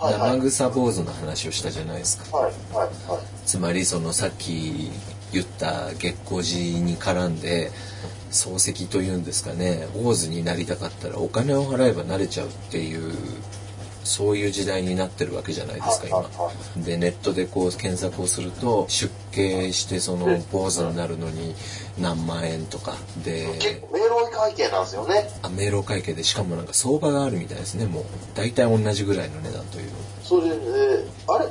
[0.00, 0.38] 生。
[0.38, 3.20] 生草坊主の話をしたじゃないですかはいはいはい。
[3.44, 4.90] つまりそのさっき
[5.30, 7.70] 言った月光寺に絡んで
[8.30, 13.12] 漱石というんですかね坊主になりたかったらお金を払えばなれちゃうっていう
[14.04, 16.84] そういう時代になってるわけじゃないですか今。
[16.84, 21.54] でネットでこう検索をすると出家してその坊主になるのに
[22.00, 22.96] 何万円とか。
[23.24, 25.28] で結構、迷路会計なんですよね。
[25.42, 28.04] あ明朗会計でしかもなんか相場があるみたいですねもう。
[28.34, 29.90] 大体同じぐらいの値段という。
[30.22, 31.46] それで、あれ？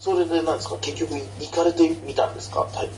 [0.00, 0.76] それでなんですか？
[0.80, 2.60] 結局行かれてみたんですか？
[2.60, 2.90] はい。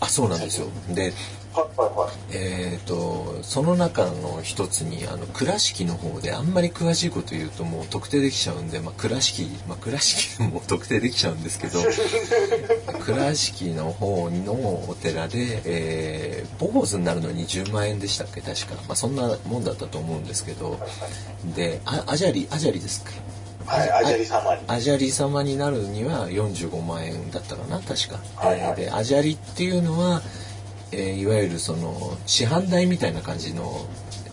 [0.00, 0.66] あそうなんですよ。
[0.88, 1.12] で
[1.52, 2.10] はいはい。
[2.32, 11.80] えー、とその中の一つにあの倉敷の方であんまり詳しいこと言うともう特定できちゃうんで、まあ、倉敷、まあ、倉敷でも特定できちゃうんですけど
[13.04, 14.52] 倉敷の方の
[14.88, 18.40] お寺で、えー、坊主になるのに10万円でしたっけ？
[18.40, 20.78] 確か、まあ、そんなもんだったと思うんですけど。
[21.56, 23.10] であアジャリアジャリですか
[23.66, 24.62] はい、アジャリ様に。
[24.66, 27.80] アジャリ様になるには45万円だったかな？
[27.80, 28.70] 確か、はいはい。
[28.70, 30.22] えーでアジャリっていうのは、
[30.92, 33.86] えーいわゆるその師範代みたいな感じの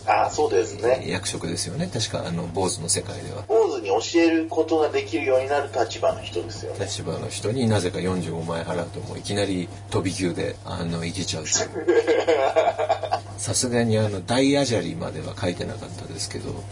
[0.07, 1.03] ああ、そうですね。
[1.05, 6.85] 役職ですよね確かあの坊主の世界では坊主に教えることができるようになる立場の人ですよね。
[6.85, 11.57] 立場の人になぜか45万円払うともういきなり飛び級であの行けちゃうという
[13.37, 16.63] さすがにあの大アジャリまでは書いてなかったですけど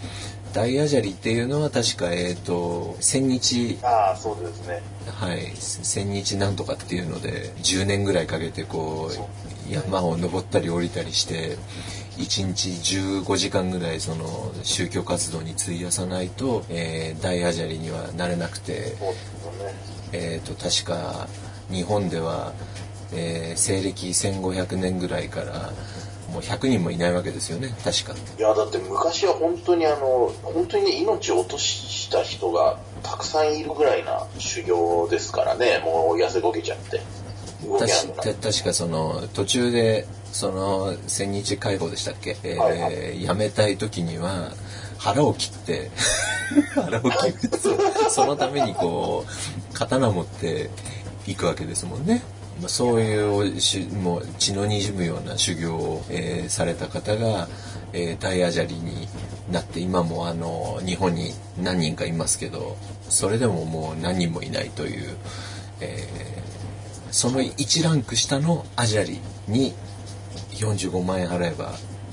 [0.54, 4.82] 大アジャリっていうのは確かえっ、と千日ああ、そうですね。
[5.12, 11.58] はい、千日なんとかっていうので10年ぐらいかけてこう山を登ったり降りたりして
[12.18, 18.96] 1日15時間ぐらいその宗教活動に費やさないと、えー大アジャリにはなれなくて。
[20.12, 21.28] えー、と確か
[21.70, 22.54] 日本では、
[23.14, 25.74] えー西暦1500年ぐらいから
[26.32, 28.14] もう100人もいないわけですよね確か。
[28.14, 37.02] いや、だって昔は本当にあの、本当にね、命を落とした人がたくさんいるぐらいな修行ですからね、もう痩せこけちゃって。
[37.66, 44.52] 確って確かその途中でその千日解放でしたっけ、えーはいは辞めたい時には
[44.98, 45.92] 腹を切って
[46.76, 50.70] 腹を切って そそのためにこう刀持って
[51.28, 52.22] いくわけですもんね。
[52.60, 57.48] まあそういうしもう血の滲むような修行を、えーされた方が、
[57.94, 59.08] えー大アジャリに
[59.52, 62.78] なって今もあの日本に何人かいますけど
[63.10, 65.16] それでももう何人もいないという、
[65.82, 66.35] えー
[67.16, 69.74] その1ランク下のアジャリに
[70.56, 71.72] 45万円払えば、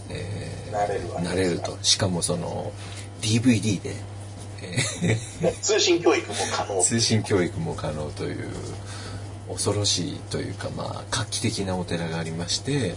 [0.08, 2.72] えーなれるなれるとしかもその
[3.20, 3.96] DVD で、
[4.62, 5.16] え
[5.60, 6.82] 通信教育も可能ー。
[6.82, 8.48] 通信教育も可能という
[9.48, 12.94] 恐ろしいというかまあ画期的なお寺がありまして、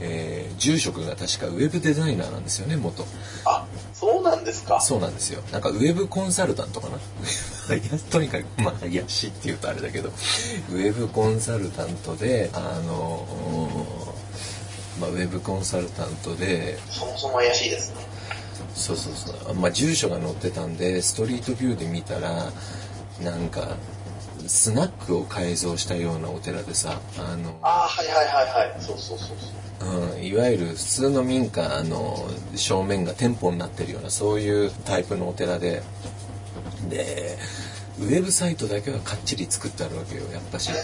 [0.00, 3.06] えー住職が確かウェブデザイナーなんですよね元
[3.46, 4.78] あ、そうなんですか。
[4.80, 6.96] そうなんですよなんかウェブコンサルタントかな
[7.74, 10.10] いやとにかくまあ怪しいって言うとあれだけど
[10.70, 13.26] ウェブコンサルタントであの
[15.00, 17.96] まあ、ウェブコンサルタントでそもそも怪しいですね。
[18.74, 22.52] そうそうそう、まあ、住所が載ってたんでストリートビューで見たら
[23.22, 23.76] なんか
[24.46, 28.82] スナックを改造したようなお寺でさあのああ、はいはいはいはい。
[28.82, 29.38] そうそうそうそう。
[29.80, 35.82] うん、いわゆる普通の民家の正面が店舗になってるようなそういうタイプのお寺で
[36.88, 37.38] で
[37.98, 40.70] ウェブサイトだけはかっちり作ってあるわけよやっぱし、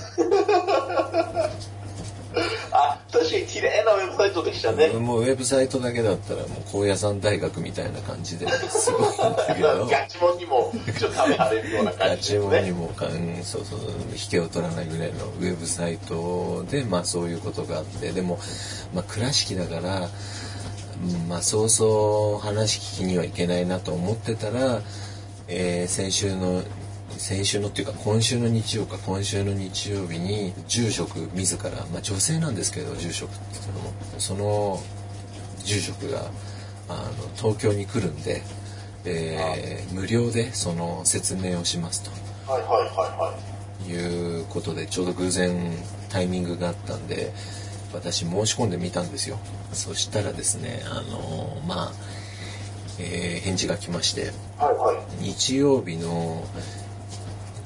[3.18, 4.88] 確かに綺麗なウェブサイトでしたね。
[4.88, 12.70] もうウェブサイトだけだったらもう高野山大学みたいな感じですごいんだけど ガチモンにもちょっとためられるようなガ感じチモンですね。
[12.70, 13.10] にもかん
[13.42, 13.80] そうそう
[14.14, 18.38] 引けを取らないぐらいのウェブサイトでまあそういうことがあってでも
[18.94, 20.08] まあ倉敷だから
[21.04, 24.80] うんまあそうそう話聞きにはいけないなと思ってたら、
[25.48, 26.62] えー先週の
[27.18, 34.80] 先週のっていうか今週の日曜か今週の日曜日に住職自ら、まあ、女性なんですけど住職って言ってもその
[35.64, 36.30] 住職が
[36.88, 38.42] あの東京に来るんで、
[39.04, 42.10] えー無料でその説明をしますと。
[42.52, 43.38] はいはいはいは
[43.86, 43.90] い。
[43.90, 45.70] いうことでちょうど偶然
[46.08, 47.32] タイミングがあったんで
[47.92, 49.38] 私申し込んでみたんですよ
[49.72, 51.92] そしたらですねあのまあ、
[52.98, 55.24] えー返事が来ましてはいはい。
[55.24, 56.42] 日曜日の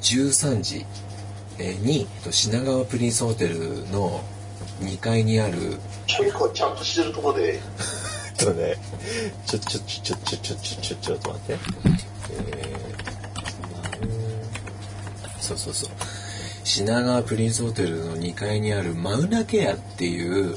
[0.00, 0.86] 13時
[1.58, 4.22] えーにえっと品川プリンスホテルの
[4.80, 7.60] 2階にある結構ちゃんとしてるところで、
[8.38, 8.74] とね
[9.46, 11.58] ちょちょちょちょちょちょちょちょちょっと待って。
[12.32, 12.80] えー
[15.50, 15.90] そうそうそう。
[16.62, 20.56] 品川プリンスホテルの2階にあるマウナケアっていう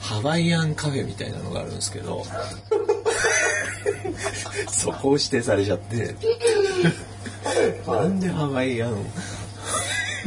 [0.00, 2.24] ハワイアンカフェみたいなのがあるんですけど。
[4.70, 6.14] そこを指定されちゃって
[7.86, 9.04] なんでハワイアン？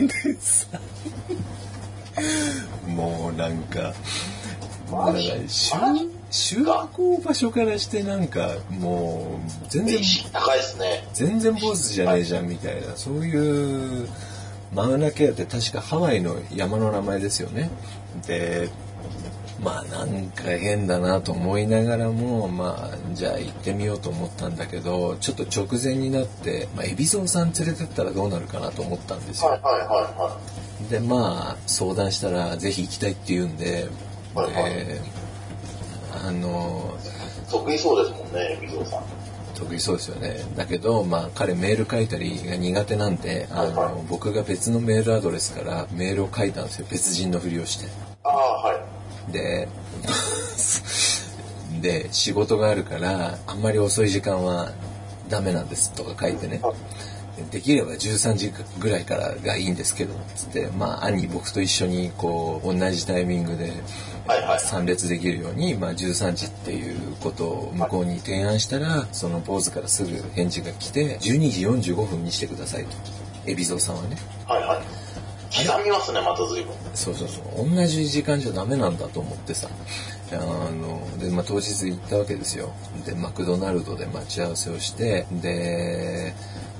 [0.07, 0.67] でさ
[2.87, 3.93] もうなんか
[4.89, 5.73] もうなんか集
[6.29, 6.87] 集合
[7.23, 9.99] 場所からしてなんかもう全然
[10.31, 11.07] 高いですね。
[11.13, 14.07] 全然坊主じゃねえじゃんみたいなそういう
[14.73, 17.69] マウナケアって確かハワイの山の名前ですよね。
[18.27, 18.69] で
[19.61, 30.39] まあなんか変だなと思いながらもまあじゃあ行ってみようと思ったんだけどちょっと直前になって、まあ、海老蔵さん連れてったらどうなるかなと思ったんですよはいはいはいは
[30.91, 33.87] でまあ相談したらぜひ行きたいって言うんで、
[34.35, 36.95] はいはいえーあの
[37.47, 37.51] い。
[37.51, 39.03] 得意そうですもんね、水尾さん。
[39.55, 47.87] 得意そうですよねだけどまあ彼メール書いたりが苦手なんであはいはの僕が別のメールアドレスからメールを書いたんですよ別人のふりをして
[48.23, 48.33] ああ、
[48.67, 48.77] はい。
[49.31, 49.67] で
[51.81, 54.71] で仕事があるからあんまり遅い時間は
[55.29, 56.61] ダメなんですとか書いてね
[57.51, 63.73] できれば13時ぐらいからがいいんですけどつってまあ兄僕と一緒にこう同じタイミングで。
[64.59, 72.89] 参列できるように、まあ、13時っていうことを向こうに提案したらその坊主からすぐ返事が来て12時45分にしてくださいと
[73.45, 75.06] 海老蔵さんはねはいはい。
[75.49, 76.73] 刻みますね、また随分。
[76.93, 77.69] そうそうそう。
[77.69, 79.67] 同じ時間じゃダメなんだと思ってさ。
[80.29, 82.73] あので、まあ、当日行ったわけですよ。
[83.05, 86.33] でマクドナルドで待ち合わせをしてで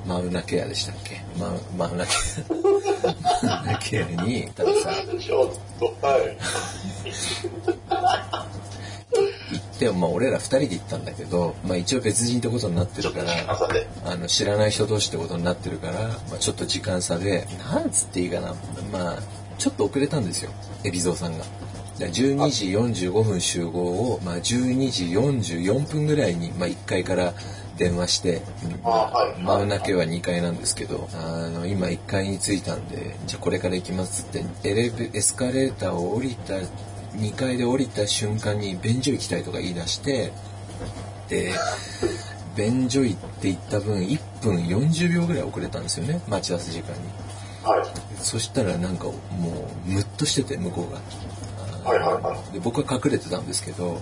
[0.06, 1.22] マウナケアでしたっけ？
[1.40, 2.12] マウマウナケ
[2.50, 3.48] ア。
[3.48, 4.92] マウナケアに行ったらさ。
[5.18, 6.38] ちょっと、はい。
[9.86, 13.32] 行って、まあ、俺ら二人で行ったんだけど、まあ、一応別人ってことになってるから。
[14.06, 18.56] あの知らない人同士ってことになってるから、まあ、ちょっと時間差でなんつっていいかな
[18.92, 19.20] まあ
[19.58, 20.52] ちょっと遅れたんですよ
[20.84, 21.44] 海老蔵さんが。
[21.98, 27.34] で12時45分集合を、まあ、12時44分ぐらいに、まあ、1階から
[27.78, 28.42] 電話して、
[29.44, 36.56] マウナ家は2階なんですけどあの今1階に着いたんでじゃあこれから行きますってエレベエスカレーターを降りた
[37.18, 40.32] 2階で降りた瞬間に便所行きたいとか言い出して
[41.30, 41.54] で
[42.56, 47.00] 便所行って行った分1分40秒ぐらい遅れたんですよね待ち合わせ時間に。
[47.64, 48.24] はい。
[48.24, 49.14] そしたらなんかも
[49.86, 51.00] うムッとしてて向こうが。
[51.90, 54.02] はいはいはで僕は隠れてたんですけど、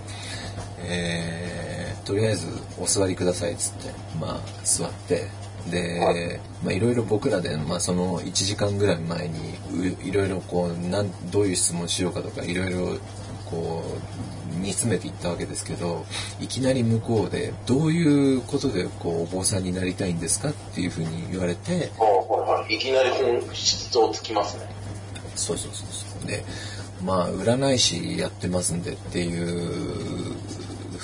[0.79, 1.75] えー
[2.05, 2.47] とりあえず
[2.79, 5.27] お座りくださいっつってまあ座って
[5.69, 9.39] で、まあいろいろ僕らで、まあ、その1時間ぐらい前に
[10.03, 12.97] ういろいろこうなんどういう質問しようかとかいろいろ
[13.45, 13.83] こ
[14.53, 16.05] う煮詰めていったわけですけど
[16.39, 21.75] いきなり向こうでどういうことでこうお坊さんになりたいんですかっていうふうに言われてい。
[21.75, 21.89] はい
[22.61, 22.75] はい。
[22.75, 24.67] いきなり本質をつきますね。
[25.35, 26.43] そうそうそうそうで
[27.03, 30.33] まあ占い師やってますんでっていう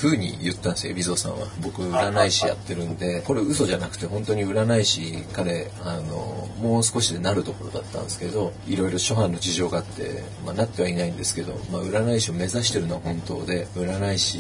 [0.02, 1.48] 風に言ったんですよ、海老蔵さんは。
[1.62, 14.40] 僕、占い師やってるんで、これ嘘じゃなくて、本当に占い師、彼、あの、もう少しでなるところだったんですけど、いろいろ諸般の事情があって、まあ、なってはいないんですけど、まあ、占い師を目指してるのは本当で、占い師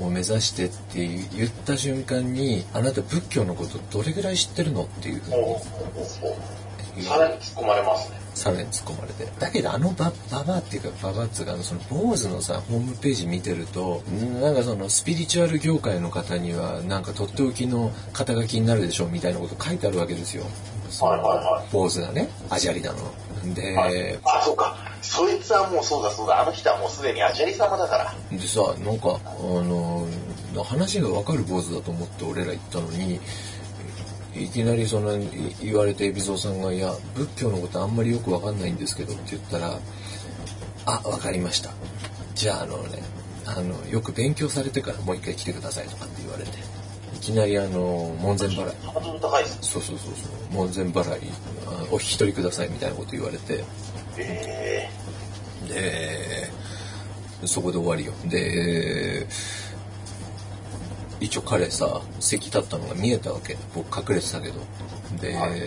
[0.00, 5.20] を目指してって言った瞬間に、あなた仏教のことどれぐらい知ってるのっていう。
[5.20, 5.30] ふう
[6.96, 8.19] にさらに突っ込まれますね。
[8.34, 9.26] さらに突っ込まれて。
[9.38, 20.44] だけどあのバババアっていうかババアっていうかその坊主のさホームページ見てるとんなんかそのスピリチュアル業界の方にはなんかとっておきの肩書きになるでしょうみたいなこと書いてあるわけですよ。
[20.98, 23.54] はいはいはい坊主がね、アジャリだの。
[23.54, 24.76] で、はいあ、そうか。
[25.02, 26.42] そいつはもうそうだそうだ。
[26.42, 28.14] あの人はもうすでにアジャリ様だから。
[28.36, 30.06] でさ、なんか、あの、
[30.64, 33.20] 話がわかる坊主だと思って俺ら行ったのに、
[34.34, 35.28] いきなりそのい
[35.62, 39.78] 言われて海老蔵さんが「いや仏教のことあんまりよくわかんないんですけど」って言ったら
[40.86, 41.70] 「あわかりました。
[42.34, 43.02] じゃああのね
[43.44, 46.50] あのよく勉強されてからもう一回来てください」とかって言われて。
[47.12, 48.74] いきなりあの門前払い。
[49.60, 50.54] そうそうそうそう。
[50.54, 51.30] 門前払い
[51.66, 53.62] あお引き取りくださいみたいなこと言われて。
[54.16, 54.88] え。
[55.68, 56.50] で
[57.46, 58.12] そこで終わりよ。
[58.24, 59.26] で
[61.20, 63.56] 一応彼さ席立ったのが見えたわけ。
[63.74, 64.54] 僕隠れてたけど。
[65.20, 65.60] で、はい。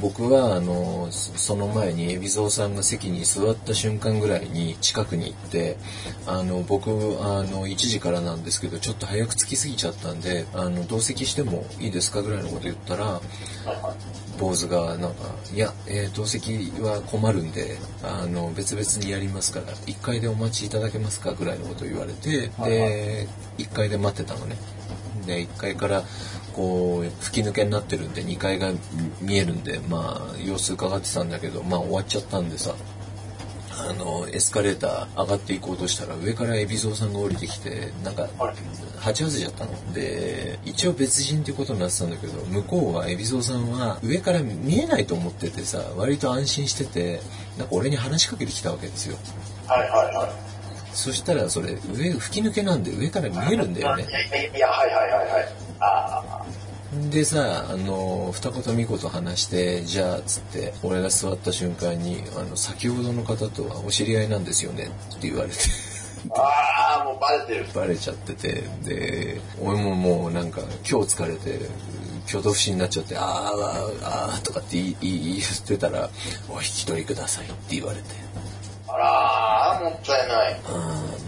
[0.00, 5.76] 僕はあのそその前に海老蔵さんが席に座った瞬間ぐらいに近くに行って
[6.26, 13.20] あの僕あの1時からなんですけどちょっと早く着きすぎちゃったんであの同席してもいいですかぐらいのこと言ったら。
[14.38, 23.28] 坊主がなんか「いや、えー同席は困るんであの別々にやりますから1階でお待ちいただけますか?」ぐらいのことを言われてはいで
[23.58, 24.56] 1階で待ってたのね
[25.24, 26.02] で1階から
[26.54, 28.70] こう吹き抜けになってるんで2階が
[29.20, 32.74] 見えるんでまあ様子伺ってたんだけどまあ終わっちゃったんでさ
[33.76, 38.54] あのエスカレーター上がっていこうとしたら上から海老蔵さんが降りてきてなんかはい
[39.00, 47.20] 鉢合わせちゃったので一応別人っていうことになってたんだけど向こうは海老蔵さんは上から見えないと思っててさ割と安心してて
[47.58, 49.18] なんか俺に話しかけてきたわけですよ
[49.66, 50.54] はいはいはい。
[50.94, 55.48] そしたらそれ上吹き抜けなんで上から見えるんだよねいやいやいや、はいはいはいはい。
[55.80, 56.43] あ
[57.10, 65.56] でさあの二言三言話してじゃあつって俺が座った瞬間にあの先ほどの方とはお知り合いなんですよねって言われて
[66.30, 66.40] あ。
[66.40, 67.66] ああ、もうバレてる。
[67.74, 71.68] バレちゃっててで俺ももうなんか今日疲れて
[72.26, 76.08] 挙動不審になっちゃって「あーあーあー」とかって言ってたら
[76.48, 78.04] 「お引き取りください」って言われて
[78.96, 80.60] あら、もったいない。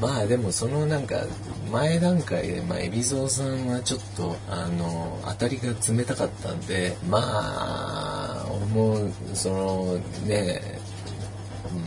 [0.01, 1.17] まあでもそのなんか
[1.73, 9.95] 前段階で、まあ、海老蔵さんはちょっとあの当たりが冷たかったんでまあ俺もその
[10.27, 10.61] ね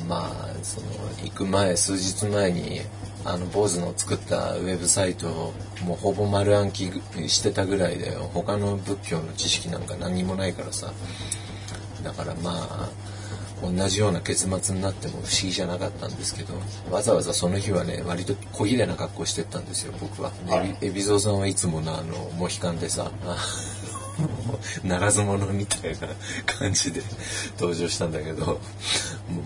[0.08, 0.88] まあその
[1.24, 2.82] 行く前数日前に
[3.26, 5.54] あの坊主の作ったウェブサイトを
[5.86, 6.92] もうほぼ丸暗記
[7.28, 10.92] してたぐらいで他の仏教の知識なんか何にもないからさ。
[12.04, 12.90] だからまあ
[13.62, 16.54] 同じような結末になっても不思議じゃなかったんですけど
[16.92, 20.32] わざわざその日はね割と小綺麗な格好してったんですよ僕は。
[20.46, 23.38] ではいエビゾウさんはいつものあのモヒカンでさあ
[24.84, 26.08] ならず者みたいな
[26.46, 27.02] 感じで
[27.60, 28.60] 登場したんだけどもう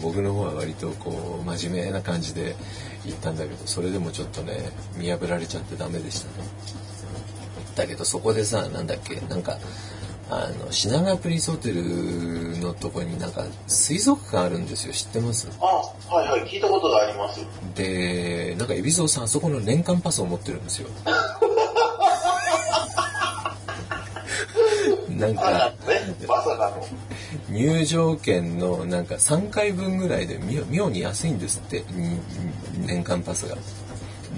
[0.01, 2.55] 僕の方は割とこう真面目な感じで
[3.05, 6.47] 行ったんだけどそれでもちょっとね見破られちゃってダメでしたね。
[7.75, 9.57] だけどそこでさなんだっけなんか
[10.29, 15.47] あの品川プリンスホテルのとこになんか水族館あるんですよ知ってます？
[15.59, 17.45] あはいはい、聞いたことがあります。
[17.75, 20.87] でなんか海老蔵さんあそこの年間パスを持ってるんですよ
[25.09, 26.87] なんあかね、まさかの。
[27.49, 32.19] 入場券のなんか3回分ぐらいで妙妙に安いんですってに
[32.85, 33.55] 年間パスが。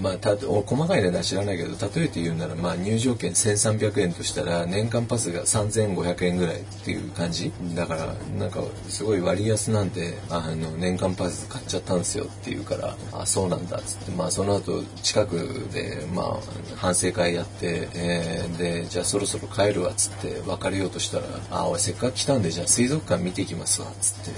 [0.02, 15.38] まあ、たお細かい値段知らないけど例えて言うなら、まあ、入場券1300円としたら年間パスが3500円ぐらいっていう感じだからなんかすごい割安なんであの年間パス買っちゃったんですよって言うからあそうなんだっつって、まあ、その後近く
[15.74, 16.38] で、まあ、
[16.76, 24.32] 反省会やって、えーでじゃあそろそろ帰るわっつって別れようとしたら「あ俺せっかく来たんでじゃあ水族館見ていきますわ」っつって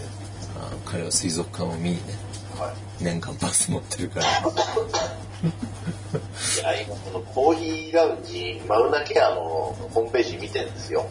[0.60, 2.28] あ彼は水族館を見にね
[2.60, 3.04] はい。
[3.04, 4.26] 年間パス持ってるから。
[5.44, 9.42] いや、今このコーヒーラウンジ、マウナケアの
[9.94, 11.06] ホームページ見てるんですよ。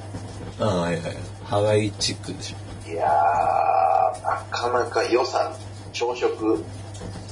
[0.58, 1.16] ああ、はいはい。
[1.44, 2.90] ハワイチックでしょ。
[2.90, 5.52] いやー、なかなか予算、
[5.92, 6.64] 朝食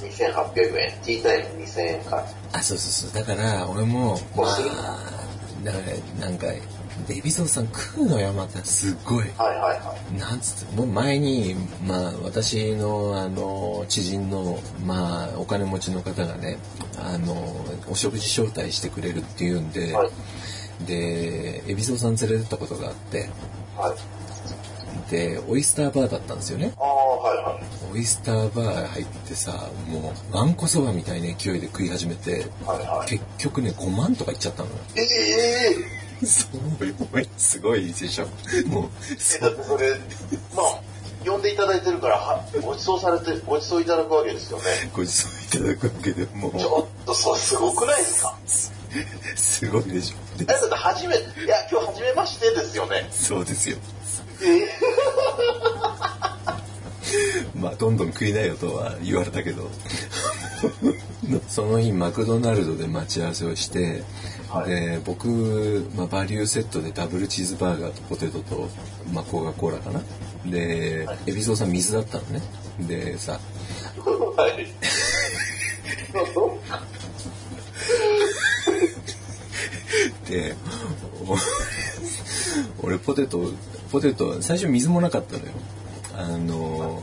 [0.01, 2.25] 2800円、ティータイム2000円か。
[2.53, 3.25] あ、そうそうそう。
[3.25, 4.97] だから、俺も、まこうするあ、
[5.65, 6.45] だから、なんか、
[7.07, 9.17] で、海老蔵さん食うのよ、また、すっごい。
[9.17, 10.19] はいはいはい。
[10.19, 11.55] なんつって、もう前に、
[11.87, 16.59] まあ、私の、あの、知人の、まあ、お金持ちの方がね、
[16.99, 17.33] あの、
[17.89, 20.85] お食事招待してくれるっていうんで、はい。
[20.85, 23.29] で、海老蔵さん連れてったことがあって、
[23.75, 24.14] はい。
[25.09, 26.73] で、オイスターバーだったんですよね。
[26.77, 27.93] ああ、はいはい。
[27.93, 33.09] オイスターバー入ってさ、もう、わんこそばみたいな勢いで食い始めて、はいはい。
[33.09, 34.75] 結局ね、5万とかいっちゃったのよ。
[34.95, 35.01] え
[36.21, 36.59] えそう、
[37.37, 38.25] すごいでしょ。
[38.67, 38.89] もう、
[39.35, 39.91] えだってそれ、
[40.55, 40.79] まあ、
[41.25, 44.63] 呼んでいただいてるから、はご馳走されて、ご馳走いただくわけですよね。
[44.93, 48.37] ご馳走いただくわけでもう、ちょっと、そう、すごくないですか？
[49.35, 50.15] すごいでしょ。
[50.41, 53.07] え、だって初め、いや、今日初めましてですよね。
[53.11, 53.77] そうですよ。
[54.43, 54.67] え え
[57.59, 59.69] まあ、どんどん食いなよとは言われたけど、
[61.47, 64.03] その日マクドナルドで待ち合わせをして、
[64.49, 64.69] はい。
[64.69, 68.69] で僕、まあ、バリューセットでダブルチーズバーガーとポテトと、
[69.11, 70.01] まあ、コカ・コーラかな。
[70.45, 71.17] ではい。
[71.27, 72.41] 海老蔵さん水だったのね。
[72.79, 73.39] でさ
[74.37, 74.67] はい。
[80.29, 80.55] で
[81.27, 81.37] お
[82.85, 83.51] 俺ポテト
[83.95, 85.51] ポテト最初水もなかったのよ。
[86.17, 87.01] あの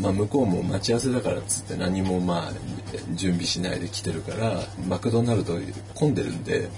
[0.00, 2.52] まあ向こうも待ち合わせだからっつって何もまあ
[3.12, 5.58] 準備しないで来てるからマクドナルド
[5.94, 6.70] 混んでるんで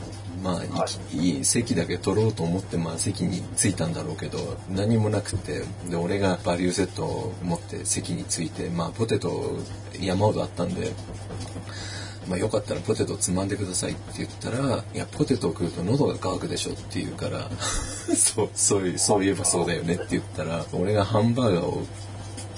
[0.43, 1.45] まあ、いい。
[1.45, 9.57] 席だけ取ろうと思って、まあ、席に着いたんだろうけど何もなくてで俺がバリューセットを持って席に着いて、まあ、ポテト
[10.01, 10.91] 山ほどあったんで
[12.29, 17.51] まあ、よかったらポテトつまんでくださいって言ったら、いや、ポテトを食うと喉が渇くでしょって言うから、
[18.17, 21.87] そう、そういう、そういえばそうだよねって言ったら、俺がハンバーガーを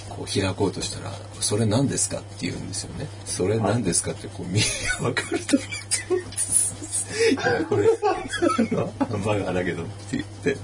[0.08, 3.08] こう開こうとしたら、それ何ですかって言うんですよね。
[3.24, 6.34] それ何ですかってこう見りゃわかると思って。
[7.32, 10.56] いや、これ、ハンバーガーだけどって言って、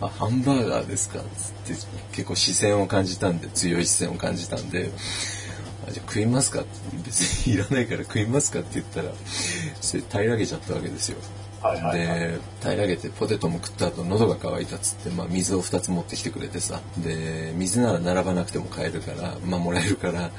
[0.00, 1.74] あ、ハンバーガーですかって
[2.12, 4.90] 結構視線を感じたんで、強い視線を感じたんで、
[5.88, 6.64] あじゃあ食いますか
[7.04, 9.10] 別にいらないから食いますかって言ったら、
[9.80, 11.18] それ平らげちゃったわけですよ。
[11.62, 12.20] はいはいはい。
[12.20, 16.80] で、平らげてポテトも食った後喉が渇いたっつって、まあ水を2つ持ってきてくれてさ。
[16.98, 20.30] で、水なら並ばなくても買えるから、まあもらえるから、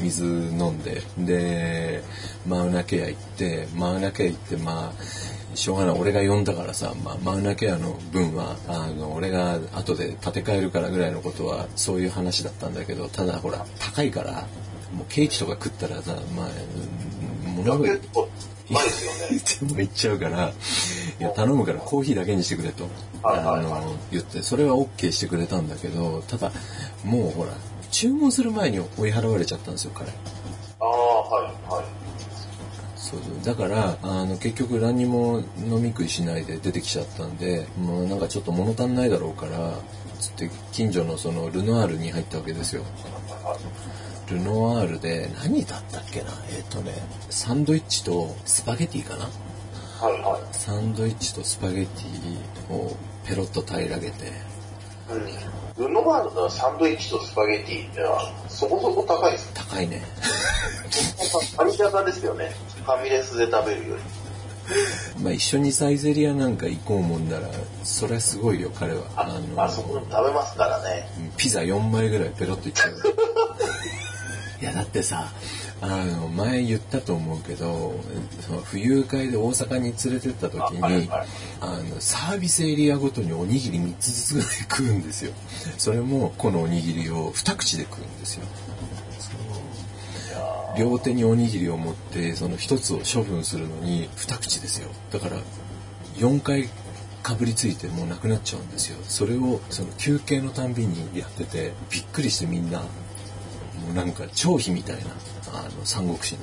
[0.00, 2.02] 水飲んで、で、
[2.46, 5.98] マウナケア行って、マウナケア行って、まあ、しょうがない。
[5.98, 14.46] 俺が呼んだからさ、まあ、マウナケアの分は、あの、俺が後で立て替えるからぐらいのことは、そういう話だったんだけど、ただほら、高いから、
[14.92, 19.68] もうケーキとか食ったらさ、まあ、うんものすごい結構、うまいですよね。
[19.68, 20.52] でも言っちゃうから、
[21.20, 22.88] いや、頼むからコーヒーだけにしてくれと、
[23.22, 26.50] あの、言って、それは OK してくれたんだけど、ただ、
[27.04, 27.52] もうほら、
[27.90, 30.10] 注文する前に追い払われちゃったんですよ、彼。
[30.10, 30.14] あ
[30.80, 31.84] あ、はいはい。
[32.96, 33.44] そうそう。
[33.44, 39.78] だから、あの、結局何にも飲み食いしないで出てきちゃったんで、もうなんかちょっと物足んないだろうから、
[40.18, 42.82] つって近所のそのルノアールに入ったわけですよ。
[44.30, 46.30] ルノアールで何だったっけな？
[46.50, 46.92] えっ、とね、
[47.30, 49.24] サンドイッチとスパゲティかな？
[50.00, 50.42] はいはい。
[50.52, 52.96] サンドイッチとスパゲティを
[53.26, 54.32] ペロッと平らげて、
[55.10, 55.84] うん。
[55.86, 59.52] ルノワールのサンドイッチとスパゲティってのは、そこそこ高いです。
[59.54, 60.02] 高いね。
[61.52, 62.52] ファミ高ですよね。
[62.84, 64.02] ファミレスで食べるより。
[65.22, 67.48] まあ一緒にサイゼリアなんか行こうもんなら、
[67.82, 69.02] それはすごいよ、彼は。
[69.16, 71.06] あ、あそこで食べますからね。
[71.36, 72.94] ピザ4枚ぐらいペロッといっちゃう。
[74.64, 75.30] いや、だってさ、
[75.82, 78.00] あの、前言ったと思うけど、
[78.40, 81.28] その浮遊会で大阪に連れてった時に、あはいはい
[81.60, 85.34] あの、サービスエリアごとにおにぎり3つずつぐらい食うんですよ。
[85.76, 88.46] それも、このおにぎりを2口で食うんですよ。
[90.78, 94.88] 両手におにぎりを持って、その1つを処分するのに2口ですよ。
[95.12, 95.36] だから、
[96.16, 96.70] 4回
[97.24, 98.98] かぶりついてもうなくなっちゃうんですよ。
[99.08, 102.82] それをその休憩のたんびにやってて、びっくりしてみんな、
[103.84, 105.10] もうなんか張飛みたいな、
[105.52, 106.40] あの、三国志の。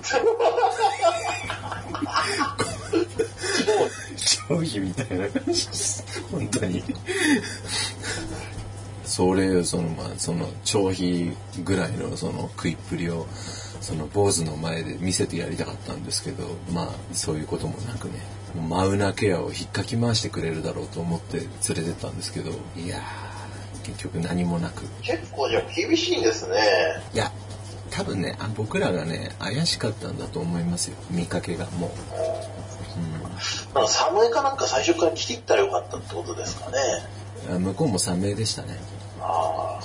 [4.47, 6.03] 張飛みたいな感じです。
[6.31, 6.83] 本当に。
[9.11, 11.35] それをそのまあその張飛
[11.65, 13.27] ぐらいのその食いっぷりを
[13.81, 18.13] その坊主の前で見せてやりたかったんですけどまあそういうこともなくね
[18.69, 23.30] マウナケアを引っかき回してくれるだろうと思って連れてったんですけどいやー
[23.83, 26.57] 結局何もなく結構じゃあ厳しいんですね。
[27.13, 27.31] いや
[27.89, 36.77] 多分ねあ僕らがね怪しかったんだと思いますよ見かけがもう、なんか寒いかなんか最初から来ていったらよかったってことですかね。
[37.59, 38.77] 向こうも寒めでしたね
[39.19, 39.79] あ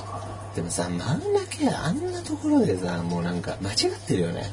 [0.57, 4.51] でもさ、マウナケアあんなところでさ、もうなんか間違ってるよね。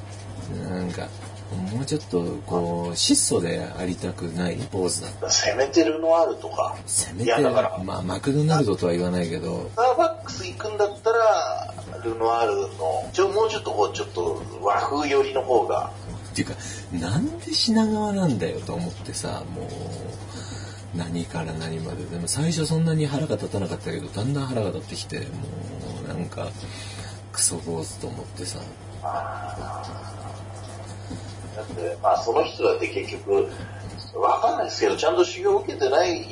[0.70, 1.08] なんか、
[1.54, 4.58] もうちょっとこう質素でありたくない。
[4.72, 6.76] ポーズだったせめてルノアールとか。
[6.86, 9.70] せめていや、だから、まあマクドナルドとは言わないけど。
[9.74, 11.74] スターバックス行くんだったら、
[12.04, 15.92] ルノアールの、ちょ、もうちょっとこう、ちょっと和風寄りの方が、
[16.34, 16.56] っていうか
[17.00, 19.68] なんで品川なんだよと思ってさもう
[20.98, 22.04] 何から何まで。
[22.06, 25.26] でも最初そんなに腹が立たなかったけどだんだん腹が立ってきても
[26.06, 26.48] うなんか
[27.32, 28.60] クソ坊主と思ってさ
[31.56, 33.50] だって、まあその人だって結局、
[34.16, 36.26] わかんないですけど、ちゃんと修行受けてないん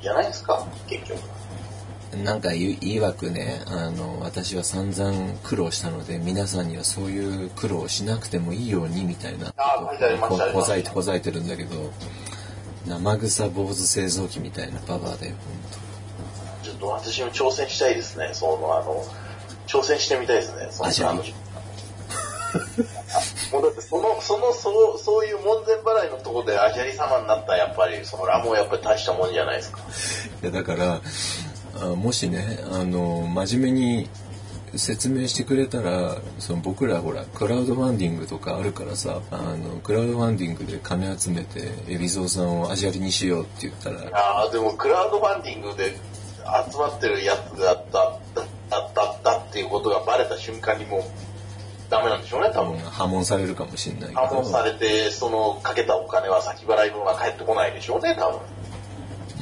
[0.00, 1.20] じゃないですか、結局。
[2.24, 3.62] なんかいいわくね。
[3.66, 9.50] あの私は散々苦労したので皆さんにはそういう苦労をしなくてもいいようにみたいな。
[10.20, 11.90] ここざいてこざいてるんだけど
[12.86, 15.36] 生臭坊主製造機みたいなパワーだよ
[16.62, 19.04] ちょっと私も挑戦したいですね、その、あの、
[19.66, 21.22] 挑戦してみたいですね、そのあじゃああの
[23.52, 29.80] もうだってその、その、そう、そういう門前払いのところでアジャリ様になったらやっぱり、そのラもやっぱり大したもんじゃないですか。
[30.42, 31.00] いやだから
[31.80, 34.08] あもしねあの真面目に
[34.74, 45.94] 説明してくれたらその僕らほらクラウドファンディングとかあるからさあのクラウドファンディングで金集めて海老蔵さんをアジャリにしようって言ったらああ、でもクラウドファンディングで
[46.70, 51.02] 集まってるやつだった、だった、だったっていうことがバレた瞬間にもう
[51.92, 52.78] ダメなんでしょうね、多分。
[52.78, 58.40] 破門されるかもしれないけ破門さどれて、そのかけたお金は先払い分が返ってこないでしょうね、多分。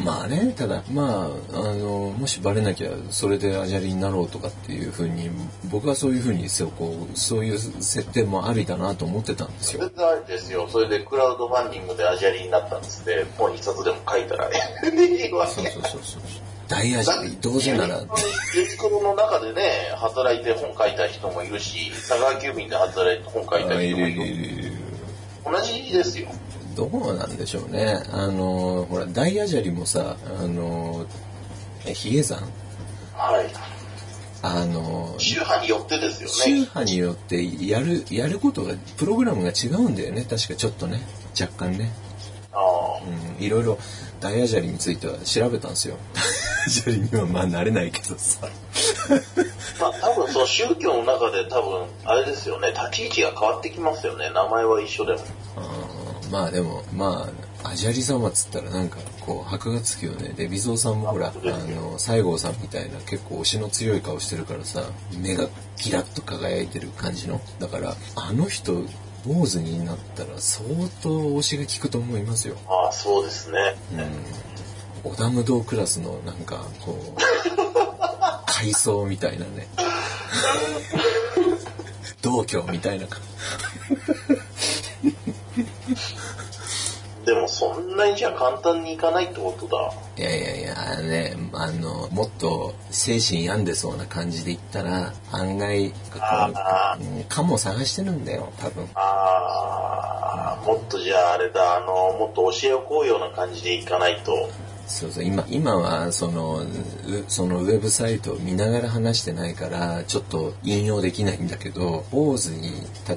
[0.04, 5.28] まあねただまああのもしバレなきゃそれでアジャリになろうとかっていうふうに
[5.70, 10.66] 僕はそういうふうにそうこうそういう設定もありだなと思ってたんですよ全然ありですよ。
[10.70, 13.26] それでクラウドファンディングでアジャリになったんですね。
[13.36, 15.52] 本一冊でも書いたら いいわけ。
[15.52, 24.72] そうそうそうそう大アジャリどうせならユニクロの中でね、働いて本書いた人もいるし、佐川急便で働いて本書いた人もいる。
[25.44, 26.28] 同じですよ。
[26.76, 28.00] どうなんでしょうね。
[28.12, 31.04] あの、ほら、大アジャリもさ、あの、
[31.84, 32.38] え比叡山
[33.14, 33.46] はい。
[34.42, 36.60] あの、宗派によってですよ宗ね。
[36.60, 40.22] 派によってやる、やることが、プログラムが違うんだよね。
[40.22, 41.00] 確かちょっとね。
[41.38, 41.90] 若干ね。
[42.52, 43.00] ああ
[43.38, 43.78] うん、いろいろ
[44.20, 45.96] 大アジャリについては調べたんですよ。
[46.14, 46.20] 大
[46.66, 48.46] アジャリにはまあ慣れないけどさ。
[49.80, 54.30] まあ多分その宗教の中で多分、あれですよね、立ち位置が変わってきますよね。
[54.30, 55.20] 名前は一緒でも。
[55.56, 57.28] あーまあでも、ま
[57.64, 60.28] あ、アジャリ様っつったらなんかこう箔がつくよね。
[60.30, 64.84] で、微蔵さんもほら、あの、西郷さんみたいな結構推しの強い顔してるからさ、
[65.18, 67.40] 目がキラッと輝いてる感じの。
[67.58, 68.84] だから、あの人、
[69.26, 70.64] 坊主になったら相
[71.02, 71.08] 当
[71.38, 72.56] 推しが効くと思いますよ。
[72.68, 73.76] ああ、そうですね。
[73.92, 75.10] うん。
[75.10, 77.20] 織田無道クラスのなんかこう、
[78.46, 79.68] 階層みたいなね。
[82.22, 83.20] 同居みたいな感
[87.30, 89.92] でもそんなにじゃ簡単にいかないってことだ。
[90.18, 98.84] いやいやいや、ね、あの、もっと精神病んでそうな感じで言ったら、案外、あうんかも探してるんだよ、多分。
[98.94, 104.50] ああ、もっとじゃああれだ、あの、もっと教えをこうような感じでいかないと。
[104.90, 106.62] そうそう、今、今は、その、
[107.28, 112.72] そのウェブサイトを見ながら話してないから、ちょっと引用できないんだけど、坊主に、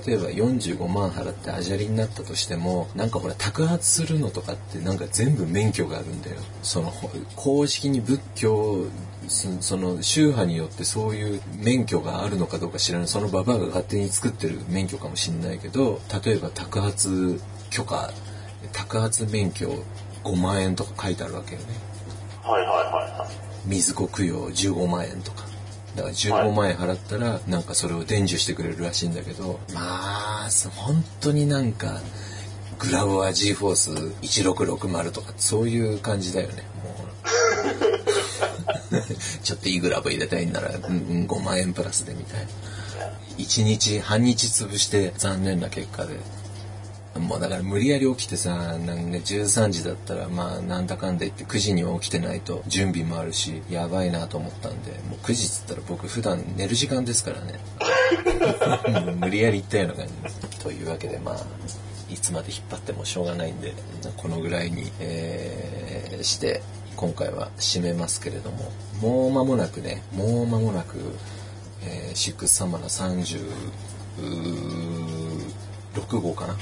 [0.05, 6.37] 例えば45万払ってアジャリになったとしても、なんかほら、托発するのとかってなんか全部免許があるんだよ。
[6.61, 6.93] その、
[7.35, 8.85] 公式に仏教、
[9.27, 13.07] その宗派によってそういう免許があるのかどうか知らない。
[13.07, 18.13] そのババアが勝手に作ってる免許かもしれないけど、例えば托発許可、
[18.71, 19.83] 托発免許
[20.23, 21.67] 5万円とか書いてあるわけよね。
[22.43, 23.29] はいはいはいはい。
[23.65, 25.43] 水子供養15万円とか。
[25.95, 32.01] だから15万円払ったら、なんかそれを伝授してくれるらしいんだけど、まあ、そ本当になんか、
[32.79, 36.63] グラボア G フォース1660とか、そういう感じだよね。
[36.83, 36.95] も
[38.99, 39.03] う
[39.43, 42.47] ちょっといいグラボ入れたいんなら、うんうん5万円プラスでみたいな。
[43.37, 46.19] 1日、半日潰して残念な結果で。
[47.19, 57.59] もうだから無理やり起きてさ、なんか、13時だったらまあなんだかんだ言って9時には起きてないと準備もあるし、やばいなと思ったんで、もう9時っつったら僕普段寝る時間ですからね。
[59.05, 60.39] もう無理やり行ったような感じです。
[60.63, 61.37] というわけでまあ、
[62.11, 63.73] いつまで引っ張ってもしょうがないんで、
[64.17, 66.61] このぐらいに、えーして、
[66.95, 70.97] 今回は締めますけれども、もう間もなくね、もう間もなく、
[71.85, 73.43] えーシックスサマーの36
[76.19, 76.55] 号かな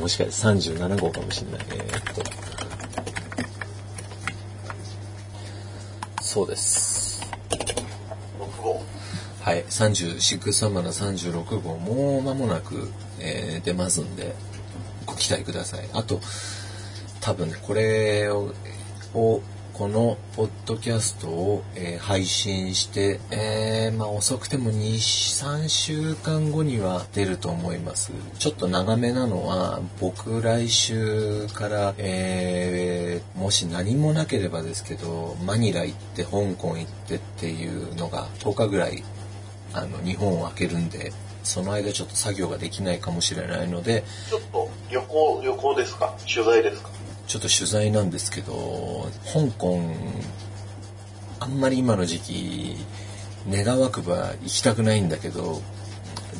[0.00, 1.66] もしかして37号かもしれない。
[1.70, 2.22] えーっと。
[6.22, 7.22] そうです。
[8.38, 8.82] 6号。
[9.40, 14.34] はい、30、シックスサマの36号、もう間もなく、えー出ますんで、
[15.06, 15.88] ご期待ください。
[15.92, 16.20] あと、
[17.20, 18.52] 多分ね、これを、
[19.14, 19.40] を
[19.74, 28.12] このポッドキャストを、えー配信して、えーまあ遅くても2、3週間後には出ると思います。
[28.38, 39.02] ちょっと長めなのは、僕来週から、えーもし何もなければですけど、マニラ行って、香港行ってっていうのが10日ぐらい
[39.72, 41.12] あの日本を開けるんで
[41.42, 46.14] その間ちょっと作業ができないかもしれないのでちょっと旅行、旅行ですか？
[46.32, 46.90] 取材ですか？
[47.26, 49.80] ちょっと取材なんですけど香港
[51.40, 52.76] あんまり今の時期
[53.48, 55.62] 願わくば行きたくないんだけど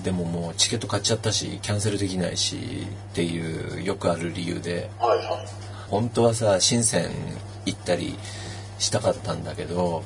[0.02, 5.26] でももうチケット買っちゃったしキャンセルできないしっていうよくある理由ではいはい。
[5.88, 7.10] 本当はさ深セン
[7.66, 8.14] 行ったり
[8.78, 10.02] したかったんだけど。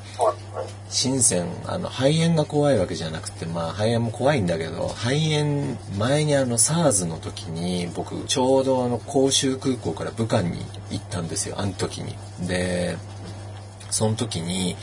[0.90, 12.14] 深センあの肺炎が怖いわけじゃなくてまあ肺炎も怖いんだけど肺炎前にあの SARS の時に僕ちょうどあの広州空港から武漢に行ったんですよあの時に
[12.46, 12.96] で
[13.90, 14.76] その時に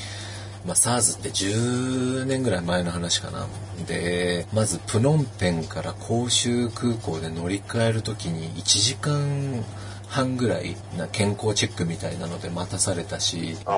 [0.66, 3.46] まあ、SARS って10年ぐらい前の話かな。
[3.88, 9.64] で、まずプノンペンから広州空港で乗り換える時に1時間
[10.08, 13.76] 半ぐらいな健康チェックみたいなので待たされたし、あ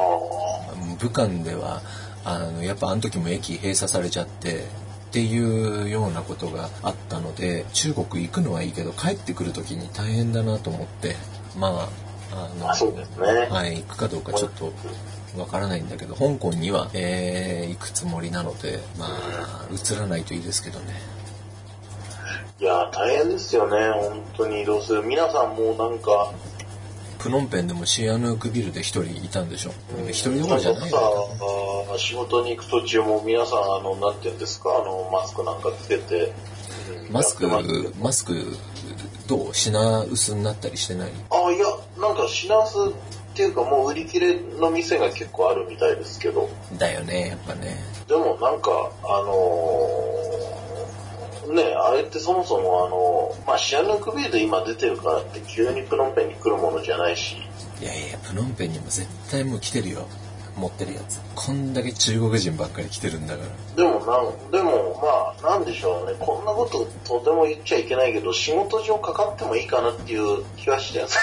[1.00, 1.82] 武漢では
[2.26, 11.16] あのやっぱあの時も駅閉鎖されちゃってっていうようなことがあったので中国行くのはいいけど帰ってくる時に大変だなと思って
[11.58, 11.90] まあ
[12.36, 13.48] ああ、のあそうですね。
[13.50, 14.74] はい行くかどうかちょっと
[15.38, 20.94] わからないんだけど香港には、えー行くつもりなのでまあ移らないといいですけどね
[22.60, 23.92] いやー、大変ですよね。
[23.92, 24.62] 本当に。
[24.64, 25.04] 移動する？
[25.04, 26.34] 皆さんもうなんか、
[27.20, 29.72] プノンペンでもシアヌークビルで一人いたんでしょ？
[30.10, 31.30] 一人どころじゃないさよ
[31.90, 36.16] あー仕事に行く途中も皆さん、あの、なんて言うんですか、あの、マスクなんかつけて。
[36.16, 36.34] うん
[37.12, 37.48] マスク
[38.00, 38.34] マスク
[39.28, 39.54] どう？
[39.54, 41.12] 品薄になったりしてない？
[41.30, 41.66] あ、いや、
[42.00, 42.92] なんか品薄っ
[43.36, 47.78] ていうかもう売り切れの店が結構あるみたいですけど、だよねやっぱね。
[48.08, 48.72] でもなんか、
[49.04, 50.27] あのー
[51.54, 57.38] ね、あれってそもそもあの、まあ、シアヌークビルで今出てるからって急にプノンペンに来るものじゃないし、
[57.82, 60.08] いやいやプノンペンにも絶対もう来てるよ。
[60.58, 61.22] 持ってるやつ。
[61.36, 63.76] こんだけ中国人ばっかり来てるんだから。
[63.76, 65.00] でもなん、でも
[65.42, 71.14] まあ、なんでしょうね、こんなこととても言っちゃいけないけど、仕事上かかってもいいかなっていう気はしてるんで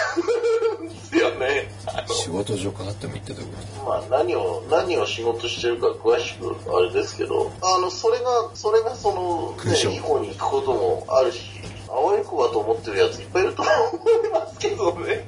[1.05, 1.70] す よね。
[2.07, 11.41] 仕事上かかってもいいってどういうこまあ何を、何を仕事してるか詳しくあれですけど、あの、それが、それがその、ね、以降に行くこともあるし、
[11.89, 15.26] 青い子だと思ってるやついっぱいいると思いますけどね。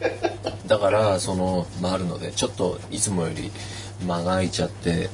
[0.67, 3.53] とだからその回るのでちょっといつもより
[4.05, 5.09] 間が空いちゃって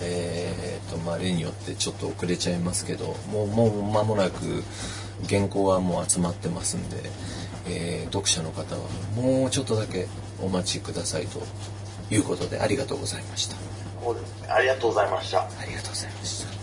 [0.00, 4.62] えー、とまあ例によってちょっと遅れちゃいますけどもうもう間もなく
[5.28, 6.96] 原稿はもう集まってますんで、
[7.66, 8.82] えー読者の方は
[9.14, 10.06] もうちょっとだけ
[10.40, 11.40] お待ちくださいと
[12.10, 13.56] いうことでありがとうございました。
[14.02, 14.48] そうですね。
[14.48, 15.42] ありがとうございました。
[15.42, 16.57] ありがとうございました